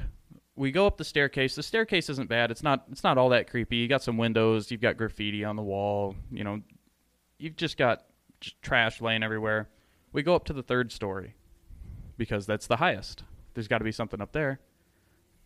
we 0.55 0.72
go 0.72 0.88
up 0.88 0.98
the 0.98 1.03
staircase. 1.03 1.55
The 1.55 1.63
staircase 1.63 2.10
isn't 2.10 2.29
bad. 2.29 2.51
It's 2.51 2.63
not 2.63 2.86
it's 2.91 3.03
not 3.03 3.17
all 3.17 3.29
that 3.29 3.50
creepy. 3.50 3.77
You 3.77 3.88
got 3.88 4.03
some 4.03 4.17
windows, 4.17 4.72
you've 4.72 4.81
got 4.81 4.98
graffiti 4.98 5.43
on 5.43 5.55
the 5.55 5.63
wall, 5.63 6.15
you 6.31 6.43
know, 6.43 6.62
you've 7.44 7.58
just 7.58 7.78
got 7.78 8.06
trash 8.62 9.02
laying 9.02 9.22
everywhere. 9.22 9.70
We 10.14 10.24
go 10.24 10.34
up 10.34 10.46
to 10.46 10.54
the 10.54 10.64
third 10.64 10.92
story 10.92 11.36
because 12.18 12.46
that's 12.46 12.68
the 12.68 12.78
highest. 12.78 13.24
There's 13.54 13.68
got 13.68 13.80
to 13.80 13.84
be 13.84 13.92
something 13.92 14.22
up 14.22 14.32
there. 14.32 14.60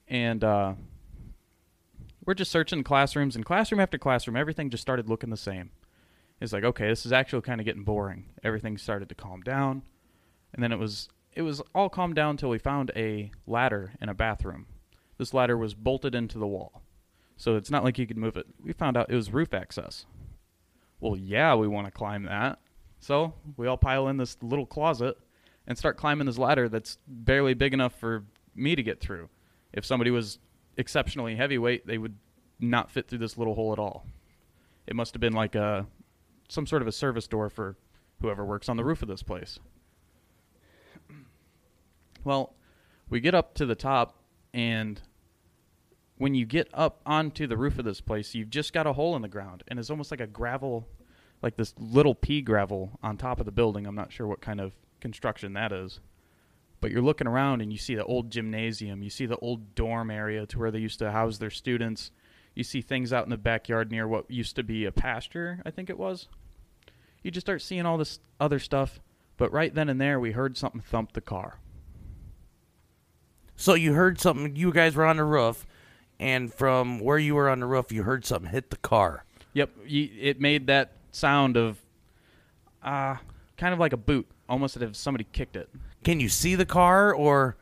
And 0.07 0.43
uh, 0.43 0.73
we're 2.23 2.35
just 2.35 2.51
searching 2.51 2.83
classrooms, 2.83 3.35
and 3.35 3.43
classroom 3.43 3.81
after 3.81 3.97
classroom, 3.97 4.37
everything 4.37 4.69
just 4.69 4.81
started 4.81 5.09
looking 5.09 5.31
the 5.31 5.37
same. 5.37 5.71
It's 6.39 6.53
like, 6.53 6.63
okay, 6.63 6.87
this 6.87 7.05
is 7.05 7.11
actually 7.11 7.41
kind 7.41 7.59
of 7.59 7.65
getting 7.65 7.83
boring. 7.83 8.25
Everything 8.43 8.77
started 8.77 9.09
to 9.09 9.15
calm 9.15 9.41
down, 9.41 9.81
and 10.53 10.61
then 10.61 10.71
it 10.71 10.77
was 10.77 11.09
it 11.33 11.41
was 11.41 11.61
all 11.73 11.89
calmed 11.89 12.15
down 12.15 12.31
until 12.31 12.49
we 12.49 12.59
found 12.59 12.91
a 12.95 13.31
ladder 13.47 13.93
in 13.99 14.07
a 14.07 14.13
bathroom. 14.13 14.67
This 15.17 15.33
ladder 15.33 15.57
was 15.57 15.73
bolted 15.73 16.13
into 16.13 16.37
the 16.37 16.47
wall, 16.47 16.83
so 17.37 17.55
it's 17.55 17.71
not 17.71 17.83
like 17.83 17.97
you 17.97 18.05
could 18.05 18.17
move 18.17 18.37
it. 18.37 18.45
We 18.63 18.71
found 18.71 18.97
out 18.97 19.09
it 19.09 19.15
was 19.15 19.33
roof 19.33 19.53
access. 19.53 20.05
Well, 20.99 21.15
yeah, 21.15 21.55
we 21.55 21.67
want 21.67 21.87
to 21.87 21.91
climb 21.91 22.23
that. 22.23 22.59
So 22.99 23.33
we 23.55 23.67
all 23.67 23.77
pile 23.77 24.07
in 24.07 24.17
this 24.17 24.37
little 24.41 24.65
closet 24.65 25.17
and 25.67 25.77
start 25.77 25.97
climbing 25.97 26.25
this 26.25 26.37
ladder 26.37 26.69
that's 26.69 26.97
barely 27.07 27.53
big 27.53 27.73
enough 27.73 27.93
for 27.99 28.23
me 28.55 28.75
to 28.75 28.83
get 28.83 28.99
through. 28.99 29.29
If 29.73 29.85
somebody 29.85 30.11
was 30.11 30.39
exceptionally 30.77 31.35
heavyweight, 31.35 31.85
they 31.85 31.97
would 31.97 32.15
not 32.59 32.89
fit 32.89 33.07
through 33.07 33.19
this 33.19 33.37
little 33.37 33.53
hole 33.53 33.73
at 33.73 33.79
all. 33.79 34.05
It 34.87 34.95
must 34.95 35.13
have 35.13 35.21
been 35.21 35.33
like 35.33 35.55
a 35.55 35.85
some 36.49 36.65
sort 36.65 36.81
of 36.81 36.87
a 36.87 36.93
service 36.93 37.27
door 37.27 37.49
for 37.49 37.75
whoever 38.21 38.45
works 38.45 38.69
on 38.69 38.77
the 38.77 38.85
roof 38.85 39.01
of 39.01 39.07
this 39.07 39.21
place. 39.21 39.59
Well, 42.23 42.55
we 43.09 43.19
get 43.19 43.35
up 43.35 43.53
to 43.55 43.65
the 43.65 43.75
top 43.75 44.17
and 44.53 45.01
when 46.17 46.33
you 46.33 46.45
get 46.45 46.67
up 46.73 47.01
onto 47.05 47.47
the 47.47 47.57
roof 47.57 47.77
of 47.77 47.85
this 47.85 48.01
place, 48.01 48.33
you've 48.33 48.49
just 48.49 48.73
got 48.73 48.87
a 48.87 48.93
hole 48.93 49.15
in 49.15 49.21
the 49.21 49.27
ground 49.27 49.63
and 49.67 49.79
it's 49.79 49.89
almost 49.89 50.11
like 50.11 50.21
a 50.21 50.27
gravel 50.27 50.87
like 51.41 51.55
this 51.55 51.73
little 51.77 52.15
pea 52.15 52.41
gravel 52.41 52.97
on 53.03 53.17
top 53.17 53.39
of 53.39 53.45
the 53.45 53.51
building. 53.51 53.85
I'm 53.85 53.95
not 53.95 54.11
sure 54.11 54.27
what 54.27 54.41
kind 54.41 54.59
of 54.59 54.73
construction 54.99 55.53
that 55.53 55.71
is. 55.71 55.99
But 56.79 56.91
you're 56.91 57.01
looking 57.01 57.27
around 57.27 57.61
and 57.61 57.71
you 57.71 57.77
see 57.77 57.95
the 57.95 58.05
old 58.05 58.31
gymnasium, 58.31 59.03
you 59.03 59.09
see 59.09 59.25
the 59.25 59.37
old 59.37 59.75
dorm 59.75 60.11
area 60.11 60.45
to 60.47 60.59
where 60.59 60.71
they 60.71 60.79
used 60.79 60.99
to 60.99 61.11
house 61.11 61.37
their 61.37 61.49
students. 61.49 62.11
You 62.55 62.63
see 62.63 62.81
things 62.81 63.13
out 63.13 63.23
in 63.23 63.29
the 63.29 63.37
backyard 63.37 63.91
near 63.91 64.07
what 64.07 64.29
used 64.29 64.55
to 64.55 64.63
be 64.63 64.85
a 64.85 64.91
pasture, 64.91 65.61
I 65.65 65.71
think 65.71 65.89
it 65.89 65.97
was. 65.97 66.27
You 67.23 67.31
just 67.31 67.45
start 67.45 67.61
seeing 67.61 67.85
all 67.85 67.97
this 67.97 68.19
other 68.39 68.59
stuff, 68.59 68.99
but 69.37 69.51
right 69.51 69.73
then 69.73 69.89
and 69.89 70.01
there 70.01 70.19
we 70.19 70.31
heard 70.31 70.57
something 70.57 70.81
thump 70.81 71.13
the 71.13 71.21
car. 71.21 71.59
So 73.55 73.73
you 73.73 73.93
heard 73.93 74.19
something. 74.21 74.55
You 74.55 74.71
guys 74.71 74.95
were 74.95 75.05
on 75.05 75.17
the 75.17 75.23
roof, 75.23 75.65
and 76.19 76.53
from 76.53 76.99
where 76.99 77.17
you 77.17 77.35
were 77.35 77.49
on 77.49 77.59
the 77.59 77.65
roof, 77.65 77.91
you 77.91 78.03
heard 78.03 78.25
something 78.25 78.51
hit 78.51 78.69
the 78.69 78.77
car. 78.77 79.23
Yep, 79.53 79.71
you, 79.85 80.09
it 80.19 80.39
made 80.41 80.67
that 80.67 80.91
sound 81.11 81.57
of, 81.57 81.79
uh, 82.83 83.17
kind 83.57 83.73
of 83.73 83.79
like 83.79 83.93
a 83.93 83.97
boot, 83.97 84.27
almost 84.47 84.75
as 84.75 84.81
if 84.81 84.95
somebody 84.95 85.25
kicked 85.31 85.55
it. 85.55 85.69
Can 86.03 86.19
you 86.19 86.29
see 86.29 86.55
the 86.55 86.65
car, 86.65 87.13
or 87.13 87.57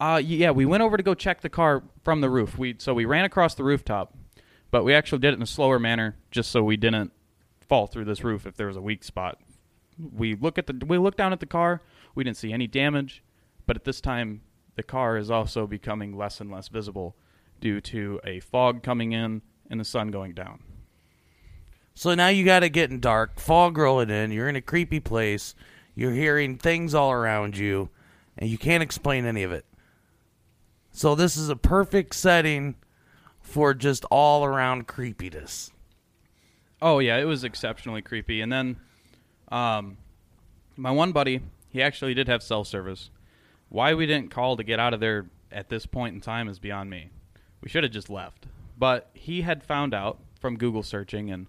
Uh, 0.00 0.20
yeah, 0.22 0.50
we 0.50 0.66
went 0.66 0.82
over 0.82 0.96
to 0.96 1.02
go 1.02 1.14
check 1.14 1.42
the 1.42 1.48
car 1.48 1.80
from 2.02 2.20
the 2.20 2.28
roof. 2.28 2.58
We 2.58 2.74
so 2.78 2.92
we 2.92 3.04
ran 3.04 3.24
across 3.24 3.54
the 3.54 3.62
rooftop, 3.62 4.12
but 4.72 4.82
we 4.82 4.94
actually 4.94 5.20
did 5.20 5.32
it 5.32 5.36
in 5.36 5.42
a 5.42 5.46
slower 5.46 5.78
manner, 5.78 6.16
just 6.32 6.50
so 6.50 6.64
we 6.64 6.76
didn't 6.76 7.12
fall 7.68 7.86
through 7.86 8.06
this 8.06 8.24
roof 8.24 8.44
if 8.44 8.56
there 8.56 8.66
was 8.66 8.76
a 8.76 8.80
weak 8.82 9.04
spot. 9.04 9.38
We 10.12 10.34
look 10.34 10.58
at 10.58 10.66
the 10.66 10.84
we 10.84 10.98
looked 10.98 11.18
down 11.18 11.32
at 11.32 11.38
the 11.38 11.46
car. 11.46 11.82
We 12.16 12.24
didn't 12.24 12.36
see 12.36 12.52
any 12.52 12.66
damage, 12.66 13.22
but 13.64 13.76
at 13.76 13.84
this 13.84 14.00
time, 14.00 14.40
the 14.74 14.82
car 14.82 15.16
is 15.16 15.30
also 15.30 15.68
becoming 15.68 16.16
less 16.16 16.40
and 16.40 16.50
less 16.50 16.66
visible 16.66 17.14
due 17.62 17.80
to 17.80 18.20
a 18.24 18.40
fog 18.40 18.82
coming 18.82 19.12
in 19.12 19.40
and 19.70 19.80
the 19.80 19.84
sun 19.84 20.10
going 20.10 20.34
down. 20.34 20.62
so 21.94 22.14
now 22.14 22.28
you 22.28 22.44
got 22.44 22.62
it 22.62 22.70
getting 22.70 23.00
dark, 23.00 23.40
fog 23.40 23.78
rolling 23.78 24.10
in. 24.10 24.30
You're 24.30 24.48
in 24.50 24.56
a 24.56 24.60
creepy 24.60 25.00
place. 25.00 25.54
You're 25.94 26.12
hearing 26.12 26.58
things 26.58 26.94
all 26.94 27.12
around 27.12 27.56
you, 27.56 27.88
and 28.36 28.50
you 28.50 28.58
can't 28.58 28.82
explain 28.82 29.24
any 29.24 29.42
of 29.42 29.52
it. 29.52 29.64
So 30.90 31.14
this 31.14 31.36
is 31.38 31.48
a 31.48 31.56
perfect 31.56 32.14
setting 32.14 32.74
for 33.40 33.72
just 33.72 34.04
all 34.10 34.44
around 34.44 34.86
creepiness. 34.86 35.70
Oh 36.80 36.98
yeah, 36.98 37.18
it 37.18 37.24
was 37.24 37.44
exceptionally 37.44 38.02
creepy. 38.02 38.40
And 38.40 38.52
then, 38.52 38.76
um, 39.50 39.98
my 40.76 40.90
one 40.90 41.12
buddy, 41.12 41.40
he 41.68 41.80
actually 41.80 42.14
did 42.14 42.28
have 42.28 42.42
cell 42.42 42.64
service. 42.64 43.10
Why 43.68 43.94
we 43.94 44.06
didn't 44.06 44.30
call 44.30 44.56
to 44.56 44.64
get 44.64 44.80
out 44.80 44.92
of 44.92 45.00
there 45.00 45.26
at 45.50 45.68
this 45.68 45.86
point 45.86 46.14
in 46.14 46.20
time 46.20 46.48
is 46.48 46.58
beyond 46.58 46.90
me. 46.90 47.10
We 47.62 47.68
should 47.68 47.84
have 47.84 47.92
just 47.92 48.10
left. 48.10 48.46
But 48.76 49.10
he 49.14 49.42
had 49.42 49.62
found 49.62 49.94
out 49.94 50.18
from 50.40 50.56
Google 50.56 50.82
searching, 50.82 51.30
and 51.30 51.46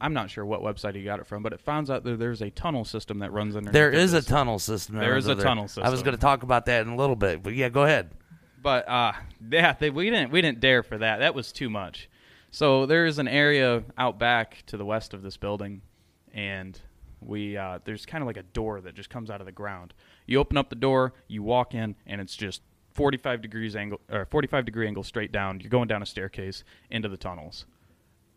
I'm 0.00 0.12
not 0.14 0.30
sure 0.30 0.44
what 0.44 0.60
website 0.62 0.94
he 0.94 1.02
got 1.02 1.18
it 1.20 1.26
from, 1.26 1.42
but 1.42 1.52
it 1.52 1.60
found 1.60 1.90
out 1.90 2.04
that 2.04 2.18
there's 2.18 2.40
a 2.40 2.50
tunnel 2.50 2.84
system 2.84 3.18
that 3.18 3.32
runs 3.32 3.56
underneath. 3.56 3.72
There 3.72 3.90
is 3.90 4.12
a 4.12 4.22
tunnel 4.22 4.58
system. 4.58 4.96
There 4.96 5.16
is 5.16 5.26
a 5.26 5.34
tunnel 5.34 5.68
system. 5.68 5.84
I 5.84 5.90
was 5.90 6.02
going 6.02 6.14
to 6.14 6.20
talk 6.20 6.42
about 6.42 6.66
that 6.66 6.82
in 6.82 6.88
a 6.88 6.96
little 6.96 7.16
bit, 7.16 7.42
but 7.42 7.54
yeah, 7.54 7.68
go 7.68 7.82
ahead. 7.82 8.10
But 8.62 8.88
uh, 8.88 9.12
yeah, 9.50 9.74
they, 9.78 9.90
we 9.90 10.10
didn't 10.10 10.30
we 10.30 10.40
didn't 10.42 10.60
dare 10.60 10.82
for 10.82 10.98
that. 10.98 11.18
That 11.18 11.34
was 11.34 11.52
too 11.52 11.70
much. 11.70 12.08
So 12.50 12.86
there 12.86 13.06
is 13.06 13.18
an 13.18 13.28
area 13.28 13.84
out 13.98 14.18
back 14.18 14.62
to 14.66 14.76
the 14.76 14.84
west 14.84 15.14
of 15.14 15.22
this 15.22 15.36
building, 15.36 15.82
and 16.32 16.78
we 17.20 17.56
uh, 17.56 17.80
there's 17.84 18.06
kind 18.06 18.22
of 18.22 18.26
like 18.26 18.36
a 18.36 18.42
door 18.42 18.80
that 18.80 18.94
just 18.94 19.10
comes 19.10 19.30
out 19.30 19.40
of 19.40 19.46
the 19.46 19.52
ground. 19.52 19.94
You 20.26 20.38
open 20.38 20.56
up 20.56 20.70
the 20.70 20.76
door, 20.76 21.14
you 21.28 21.42
walk 21.42 21.74
in, 21.74 21.96
and 22.06 22.20
it's 22.20 22.36
just 22.36 22.62
45 22.96 23.42
degrees 23.42 23.76
angle 23.76 24.00
or 24.10 24.24
45 24.24 24.64
degree 24.64 24.86
angle 24.86 25.02
straight 25.02 25.30
down. 25.30 25.60
You're 25.60 25.70
going 25.70 25.86
down 25.86 26.02
a 26.02 26.06
staircase 26.06 26.64
into 26.90 27.08
the 27.08 27.18
tunnels, 27.18 27.66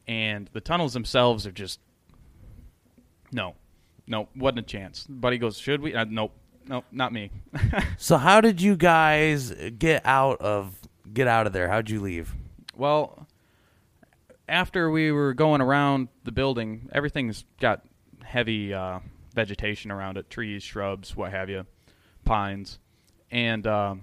and 0.07 0.49
the 0.53 0.61
tunnels 0.61 0.93
themselves 0.93 1.47
are 1.47 1.51
just 1.51 1.79
no, 3.31 3.55
no, 4.05 4.27
wasn't 4.35 4.59
a 4.59 4.63
chance. 4.63 5.05
Buddy 5.07 5.37
goes, 5.37 5.57
should 5.57 5.81
we? 5.81 5.95
Uh, 5.95 6.05
nope, 6.09 6.33
nope, 6.67 6.85
not 6.91 7.13
me. 7.13 7.31
So 7.97 8.17
how 8.17 8.41
did 8.41 8.61
you 8.61 8.75
guys 8.75 9.53
get 9.77 10.05
out 10.05 10.41
of 10.41 10.79
get 11.13 11.27
out 11.27 11.47
of 11.47 11.53
there? 11.53 11.69
How'd 11.69 11.89
you 11.89 12.01
leave? 12.01 12.33
Well, 12.75 13.27
after 14.47 14.89
we 14.89 15.11
were 15.11 15.33
going 15.33 15.61
around 15.61 16.07
the 16.23 16.31
building, 16.31 16.89
everything's 16.91 17.45
got 17.59 17.85
heavy 18.23 18.73
uh, 18.73 18.99
vegetation 19.33 19.91
around 19.91 20.17
it 20.17 20.29
trees, 20.29 20.63
shrubs, 20.63 21.15
what 21.15 21.31
have 21.31 21.49
you, 21.49 21.65
pines. 22.25 22.79
And 23.31 23.67
um, 23.67 24.01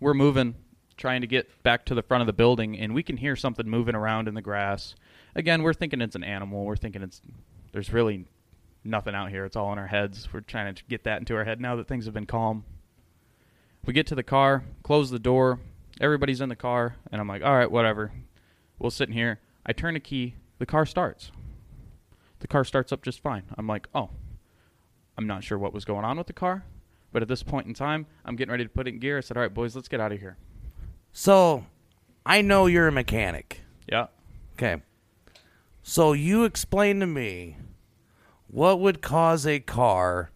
we're 0.00 0.14
moving, 0.14 0.54
trying 0.96 1.20
to 1.20 1.26
get 1.26 1.62
back 1.62 1.84
to 1.86 1.94
the 1.94 2.02
front 2.02 2.22
of 2.22 2.26
the 2.26 2.32
building, 2.32 2.78
and 2.78 2.94
we 2.94 3.02
can 3.02 3.16
hear 3.16 3.36
something 3.36 3.68
moving 3.68 3.94
around 3.94 4.28
in 4.28 4.34
the 4.34 4.42
grass. 4.42 4.94
Again, 5.34 5.62
we're 5.62 5.74
thinking 5.74 6.00
it's 6.00 6.16
an 6.16 6.24
animal. 6.24 6.64
We're 6.64 6.76
thinking 6.76 7.02
it's 7.02 7.20
there's 7.72 7.92
really 7.92 8.26
nothing 8.84 9.14
out 9.14 9.30
here. 9.30 9.44
It's 9.44 9.56
all 9.56 9.72
in 9.72 9.78
our 9.78 9.86
heads. 9.86 10.28
We're 10.32 10.40
trying 10.40 10.74
to 10.74 10.84
get 10.84 11.04
that 11.04 11.18
into 11.18 11.36
our 11.36 11.44
head 11.44 11.60
now 11.60 11.76
that 11.76 11.88
things 11.88 12.04
have 12.06 12.14
been 12.14 12.26
calm. 12.26 12.64
We 13.84 13.92
get 13.92 14.06
to 14.08 14.14
the 14.14 14.22
car, 14.22 14.64
close 14.82 15.10
the 15.10 15.18
door. 15.18 15.60
Everybody's 16.00 16.40
in 16.40 16.48
the 16.48 16.56
car, 16.56 16.96
and 17.10 17.20
I'm 17.20 17.28
like, 17.28 17.42
all 17.42 17.56
right, 17.56 17.70
whatever. 17.70 18.12
We'll 18.78 18.90
sit 18.90 19.08
in 19.08 19.14
here. 19.14 19.40
I 19.66 19.72
turn 19.72 19.96
a 19.96 20.00
key. 20.00 20.34
The 20.58 20.66
car 20.66 20.86
starts. 20.86 21.30
The 22.40 22.46
car 22.46 22.64
starts 22.64 22.92
up 22.92 23.02
just 23.02 23.20
fine. 23.20 23.44
I'm 23.56 23.66
like, 23.66 23.88
oh, 23.94 24.10
I'm 25.16 25.26
not 25.26 25.42
sure 25.42 25.58
what 25.58 25.72
was 25.74 25.84
going 25.84 26.04
on 26.04 26.18
with 26.18 26.28
the 26.28 26.32
car, 26.32 26.64
but 27.12 27.22
at 27.22 27.28
this 27.28 27.42
point 27.42 27.66
in 27.66 27.74
time, 27.74 28.06
I'm 28.24 28.36
getting 28.36 28.50
ready 28.50 28.64
to 28.64 28.70
put 28.70 28.86
it 28.86 28.94
in 28.94 29.00
gear. 29.00 29.18
I 29.18 29.20
said, 29.20 29.36
all 29.36 29.42
right, 29.42 29.52
boys, 29.52 29.74
let's 29.74 29.88
get 29.88 30.00
out 30.00 30.12
of 30.12 30.20
here. 30.20 30.36
So 31.12 31.64
I 32.24 32.42
know 32.42 32.66
you're 32.66 32.88
a 32.88 32.92
mechanic. 32.92 33.62
Yeah. 33.90 34.08
Okay. 34.54 34.82
So 35.82 36.12
you 36.12 36.44
explain 36.44 37.00
to 37.00 37.06
me 37.06 37.56
what 38.48 38.80
would 38.80 39.00
cause 39.00 39.46
a 39.46 39.60
car 39.60 40.30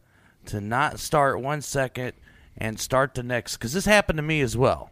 to 0.46 0.60
not 0.60 0.98
start 0.98 1.40
one 1.40 1.60
second 1.60 2.14
and 2.56 2.80
start 2.80 3.14
the 3.14 3.22
next 3.22 3.56
because 3.56 3.72
this 3.72 3.84
happened 3.84 4.16
to 4.16 4.22
me 4.22 4.40
as 4.40 4.56
well 4.56 4.90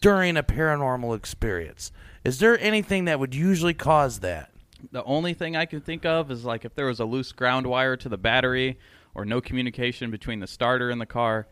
during 0.00 0.36
a 0.36 0.42
paranormal 0.42 1.16
experience. 1.16 1.92
Is 2.24 2.38
there 2.38 2.58
anything 2.58 3.04
that 3.04 3.20
would 3.20 3.34
usually 3.34 3.74
cause 3.74 4.20
that? 4.20 4.50
The 4.92 5.04
only 5.04 5.34
thing 5.34 5.56
I 5.56 5.64
can 5.64 5.80
think 5.80 6.04
of 6.04 6.30
is 6.30 6.44
like 6.44 6.64
if 6.64 6.74
there 6.74 6.86
was 6.86 7.00
a 7.00 7.04
loose 7.04 7.32
ground 7.32 7.66
wire 7.66 7.96
to 7.96 8.08
the 8.08 8.18
battery 8.18 8.78
or 9.14 9.24
no 9.24 9.40
communication 9.40 10.10
between 10.10 10.40
the 10.40 10.46
starter 10.46 10.90
and 10.90 11.00
the 11.00 11.06
car. 11.06 11.46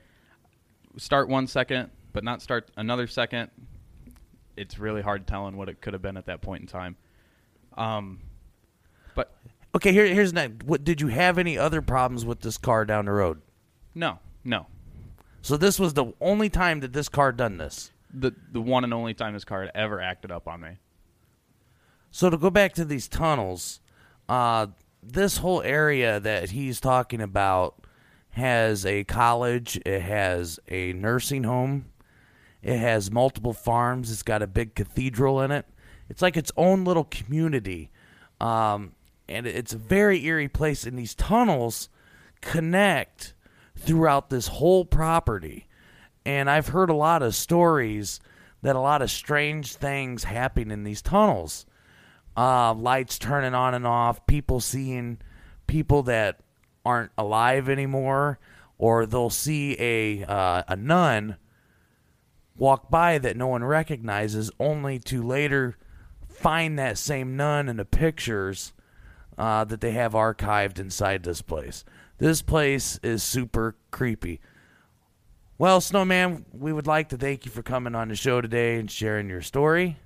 Start 0.96 1.28
one 1.28 1.46
second, 1.46 1.90
but 2.12 2.24
not 2.24 2.42
start 2.42 2.70
another 2.76 3.06
second. 3.06 3.50
It's 4.56 4.78
really 4.78 5.02
hard 5.02 5.26
telling 5.26 5.56
what 5.56 5.68
it 5.68 5.80
could 5.80 5.92
have 5.94 6.02
been 6.02 6.16
at 6.16 6.26
that 6.26 6.42
point 6.42 6.60
in 6.62 6.66
time. 6.66 6.96
Um, 7.76 8.20
but 9.14 9.34
Okay, 9.74 9.92
here, 9.92 10.06
here's 10.06 10.32
next. 10.32 10.64
What 10.64 10.84
did 10.84 11.00
you 11.00 11.08
have 11.08 11.38
any 11.38 11.56
other 11.56 11.80
problems 11.80 12.26
with 12.26 12.40
this 12.40 12.58
car 12.58 12.84
down 12.84 13.06
the 13.06 13.12
road? 13.12 13.40
no, 13.94 14.18
no. 14.44 14.66
So 15.44 15.56
this 15.56 15.80
was 15.80 15.94
the 15.94 16.12
only 16.20 16.48
time 16.48 16.80
that 16.80 16.92
this 16.92 17.08
car 17.08 17.32
done 17.32 17.56
this. 17.58 17.90
The 18.14 18.32
the 18.52 18.60
one 18.60 18.84
and 18.84 18.94
only 18.94 19.12
time 19.12 19.32
this 19.32 19.44
car 19.44 19.62
had 19.62 19.72
ever 19.74 20.00
acted 20.00 20.30
up 20.30 20.46
on 20.46 20.60
me. 20.60 20.76
So 22.12 22.30
to 22.30 22.36
go 22.36 22.48
back 22.50 22.74
to 22.74 22.84
these 22.84 23.08
tunnels, 23.08 23.80
uh, 24.28 24.68
this 25.02 25.38
whole 25.38 25.62
area 25.62 26.20
that 26.20 26.50
he's 26.50 26.80
talking 26.80 27.20
about 27.20 27.74
has 28.30 28.86
a 28.86 29.04
college, 29.04 29.78
it 29.84 30.00
has 30.00 30.58
a 30.68 30.92
nursing 30.92 31.44
home, 31.44 31.86
it 32.62 32.78
has 32.78 33.10
multiple 33.10 33.52
farms, 33.52 34.10
it's 34.10 34.22
got 34.22 34.42
a 34.42 34.46
big 34.46 34.74
cathedral 34.74 35.40
in 35.40 35.50
it. 35.50 35.66
It's 36.08 36.22
like 36.22 36.36
its 36.36 36.52
own 36.56 36.84
little 36.84 37.04
community. 37.04 37.90
Um, 38.40 38.92
and 39.28 39.46
it's 39.46 39.72
a 39.72 39.78
very 39.78 40.24
eerie 40.24 40.48
place, 40.48 40.84
and 40.84 40.98
these 40.98 41.14
tunnels 41.14 41.88
connect 42.40 43.34
throughout 43.76 44.30
this 44.30 44.48
whole 44.48 44.84
property. 44.84 45.66
And 46.24 46.48
I've 46.48 46.68
heard 46.68 46.90
a 46.90 46.94
lot 46.94 47.22
of 47.22 47.34
stories 47.34 48.20
that 48.62 48.76
a 48.76 48.80
lot 48.80 49.02
of 49.02 49.10
strange 49.10 49.74
things 49.74 50.24
happen 50.24 50.70
in 50.70 50.84
these 50.84 51.02
tunnels. 51.02 51.66
Uh, 52.36 52.72
lights 52.74 53.18
turning 53.18 53.54
on 53.54 53.74
and 53.74 53.86
off, 53.86 54.26
people 54.26 54.60
seeing 54.60 55.18
people 55.66 56.02
that 56.02 56.40
aren't 56.84 57.12
alive 57.18 57.68
anymore, 57.68 58.38
or 58.78 59.06
they'll 59.06 59.30
see 59.30 59.76
a 59.78 60.24
uh, 60.24 60.62
a 60.66 60.76
nun 60.76 61.36
walk 62.56 62.90
by 62.90 63.18
that 63.18 63.36
no 63.36 63.46
one 63.46 63.64
recognizes, 63.64 64.50
only 64.58 64.98
to 64.98 65.22
later 65.22 65.76
find 66.28 66.78
that 66.78 66.98
same 66.98 67.36
nun 67.36 67.68
in 67.68 67.76
the 67.76 67.84
pictures 67.84 68.72
uh, 69.36 69.64
that 69.64 69.80
they 69.80 69.92
have 69.92 70.12
archived 70.12 70.78
inside 70.78 71.22
this 71.22 71.42
place. 71.42 71.84
This 72.18 72.42
place 72.42 72.98
is 73.02 73.22
super 73.22 73.76
creepy. 73.90 74.40
Well, 75.58 75.80
Snowman, 75.80 76.46
we 76.52 76.72
would 76.72 76.86
like 76.86 77.10
to 77.10 77.16
thank 77.16 77.44
you 77.44 77.50
for 77.50 77.62
coming 77.62 77.94
on 77.94 78.08
the 78.08 78.16
show 78.16 78.40
today 78.40 78.78
and 78.78 78.90
sharing 78.90 79.28
your 79.28 79.42
story. 79.42 79.98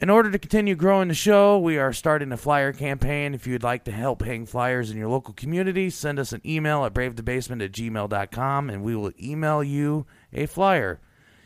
In 0.00 0.10
order 0.10 0.30
to 0.30 0.38
continue 0.38 0.76
growing 0.76 1.08
the 1.08 1.14
show, 1.14 1.58
we 1.58 1.76
are 1.76 1.92
starting 1.92 2.30
a 2.30 2.36
flyer 2.36 2.72
campaign. 2.72 3.34
If 3.34 3.48
you'd 3.48 3.64
like 3.64 3.82
to 3.84 3.90
help 3.90 4.22
hang 4.22 4.46
flyers 4.46 4.92
in 4.92 4.96
your 4.96 5.08
local 5.08 5.34
community, 5.34 5.90
send 5.90 6.20
us 6.20 6.32
an 6.32 6.40
email 6.46 6.84
at 6.84 6.94
bravethebasement 6.94 7.64
at 7.64 7.72
gmail.com 7.72 8.70
and 8.70 8.84
we 8.84 8.94
will 8.94 9.10
email 9.20 9.64
you 9.64 10.06
a 10.32 10.46
flyer. 10.46 11.00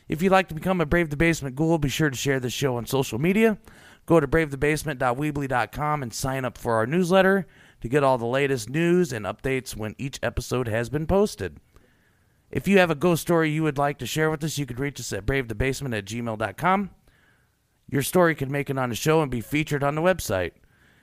If 0.07 0.21
you'd 0.21 0.33
like 0.33 0.49
to 0.49 0.55
become 0.55 0.83
a 0.83 0.87
Brave 0.87 1.09
the 1.09 1.17
Basement 1.17 1.57
Ghoul, 1.57 1.79
be 1.79 1.89
sure 1.89 2.11
to 2.11 2.17
share 2.17 2.41
this 2.41 2.53
show 2.53 2.77
on 2.77 2.85
social 2.85 3.19
media. 3.19 3.57
Go 4.05 4.21
to 4.21 4.29
bravethebasement.weebly.com 4.29 6.03
and 6.03 6.13
sign 6.13 6.45
up 6.45 6.59
for 6.59 6.75
our 6.75 6.87
newsletter 6.87 7.47
to 7.81 7.89
get 7.89 8.05
all 8.05 8.19
the 8.19 8.27
latest 8.27 8.69
news 8.69 9.15
and 9.15 9.25
updates 9.25 9.75
when 9.75 9.95
each 9.97 10.19
episode 10.23 10.69
has 10.69 10.91
been 10.91 11.07
posted. 11.07 11.59
If 12.51 12.69
you 12.69 12.77
have 12.81 12.91
a 12.91 12.95
ghost 12.95 13.23
story 13.23 13.49
you 13.49 13.63
would 13.63 13.79
like 13.79 13.97
to 14.01 14.07
share 14.07 14.31
with 14.31 14.45
us, 14.45 14.59
you 14.59 14.67
could 14.67 14.79
reach 14.79 15.01
us 15.01 15.11
at 15.15 15.25
bravethebasement 15.25 15.97
at 15.97 16.05
gmail.com. 16.05 16.91
Your 17.93 18.03
story 18.03 18.35
could 18.35 18.51
make 18.51 18.71
it 18.71 18.79
on 18.79 18.89
the 18.89 18.95
show 18.95 19.21
and 19.21 19.31
be 19.31 19.43
featured 19.43 19.85
on 19.85 19.95
the 19.95 20.01
website. 20.01 20.53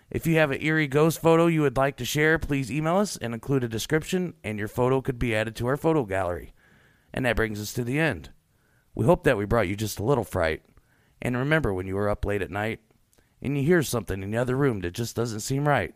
If 0.10 0.26
you 0.26 0.38
have 0.38 0.50
an 0.50 0.60
eerie 0.60 0.88
ghost 0.88 1.22
photo 1.22 1.46
you 1.46 1.62
would 1.62 1.78
like 1.78 1.98
to 1.98 2.06
share, 2.06 2.40
please 2.40 2.72
email 2.72 2.98
us 2.98 3.16
and 3.16 3.32
include 3.32 3.64
a 3.64 3.68
description, 3.68 4.34
and 4.44 4.58
your 4.58 4.68
photo 4.68 5.00
could 5.00 5.20
be 5.20 5.36
added 5.36 5.56
to 5.58 5.68
our 5.68 5.78
photo 5.78 6.04
gallery. 6.04 6.52
And 7.14 7.28
that 7.28 7.36
brings 7.36 7.62
us 7.62 7.74
to 7.74 7.84
the 7.84 8.00
end. 8.00 8.32
We 8.96 9.06
hope 9.06 9.24
that 9.26 9.38
we 9.38 9.46
brought 9.46 9.68
you 9.68 9.76
just 9.76 10.00
a 10.00 10.04
little 10.04 10.24
fright. 10.24 10.64
And 11.22 11.38
remember 11.38 11.72
when 11.72 11.86
you 11.86 11.96
are 11.96 12.10
up 12.10 12.26
late 12.26 12.42
at 12.42 12.50
night 12.50 12.80
and 13.40 13.56
you 13.56 13.64
hear 13.64 13.84
something 13.84 14.24
in 14.24 14.32
the 14.32 14.40
other 14.40 14.56
room 14.56 14.80
that 14.80 14.94
just 14.94 15.16
doesn't 15.16 15.42
seem 15.42 15.68
right. 15.68 15.94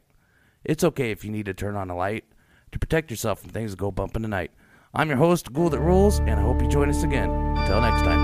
It's 0.63 0.83
okay 0.83 1.09
if 1.09 1.25
you 1.25 1.31
need 1.31 1.47
to 1.47 1.55
turn 1.55 1.75
on 1.75 1.89
a 1.89 1.95
light 1.95 2.25
to 2.71 2.77
protect 2.77 3.09
yourself 3.09 3.41
from 3.41 3.49
things 3.49 3.71
that 3.71 3.79
go 3.79 3.89
bump 3.89 4.15
in 4.15 4.21
the 4.21 4.27
night. 4.27 4.51
I'm 4.93 5.09
your 5.09 5.17
host, 5.17 5.53
Ghoul 5.53 5.71
That 5.71 5.79
Rules, 5.79 6.19
and 6.19 6.33
I 6.39 6.41
hope 6.41 6.61
you 6.61 6.67
join 6.67 6.91
us 6.91 7.01
again. 7.01 7.31
Until 7.31 7.81
next 7.81 8.03
time. 8.03 8.22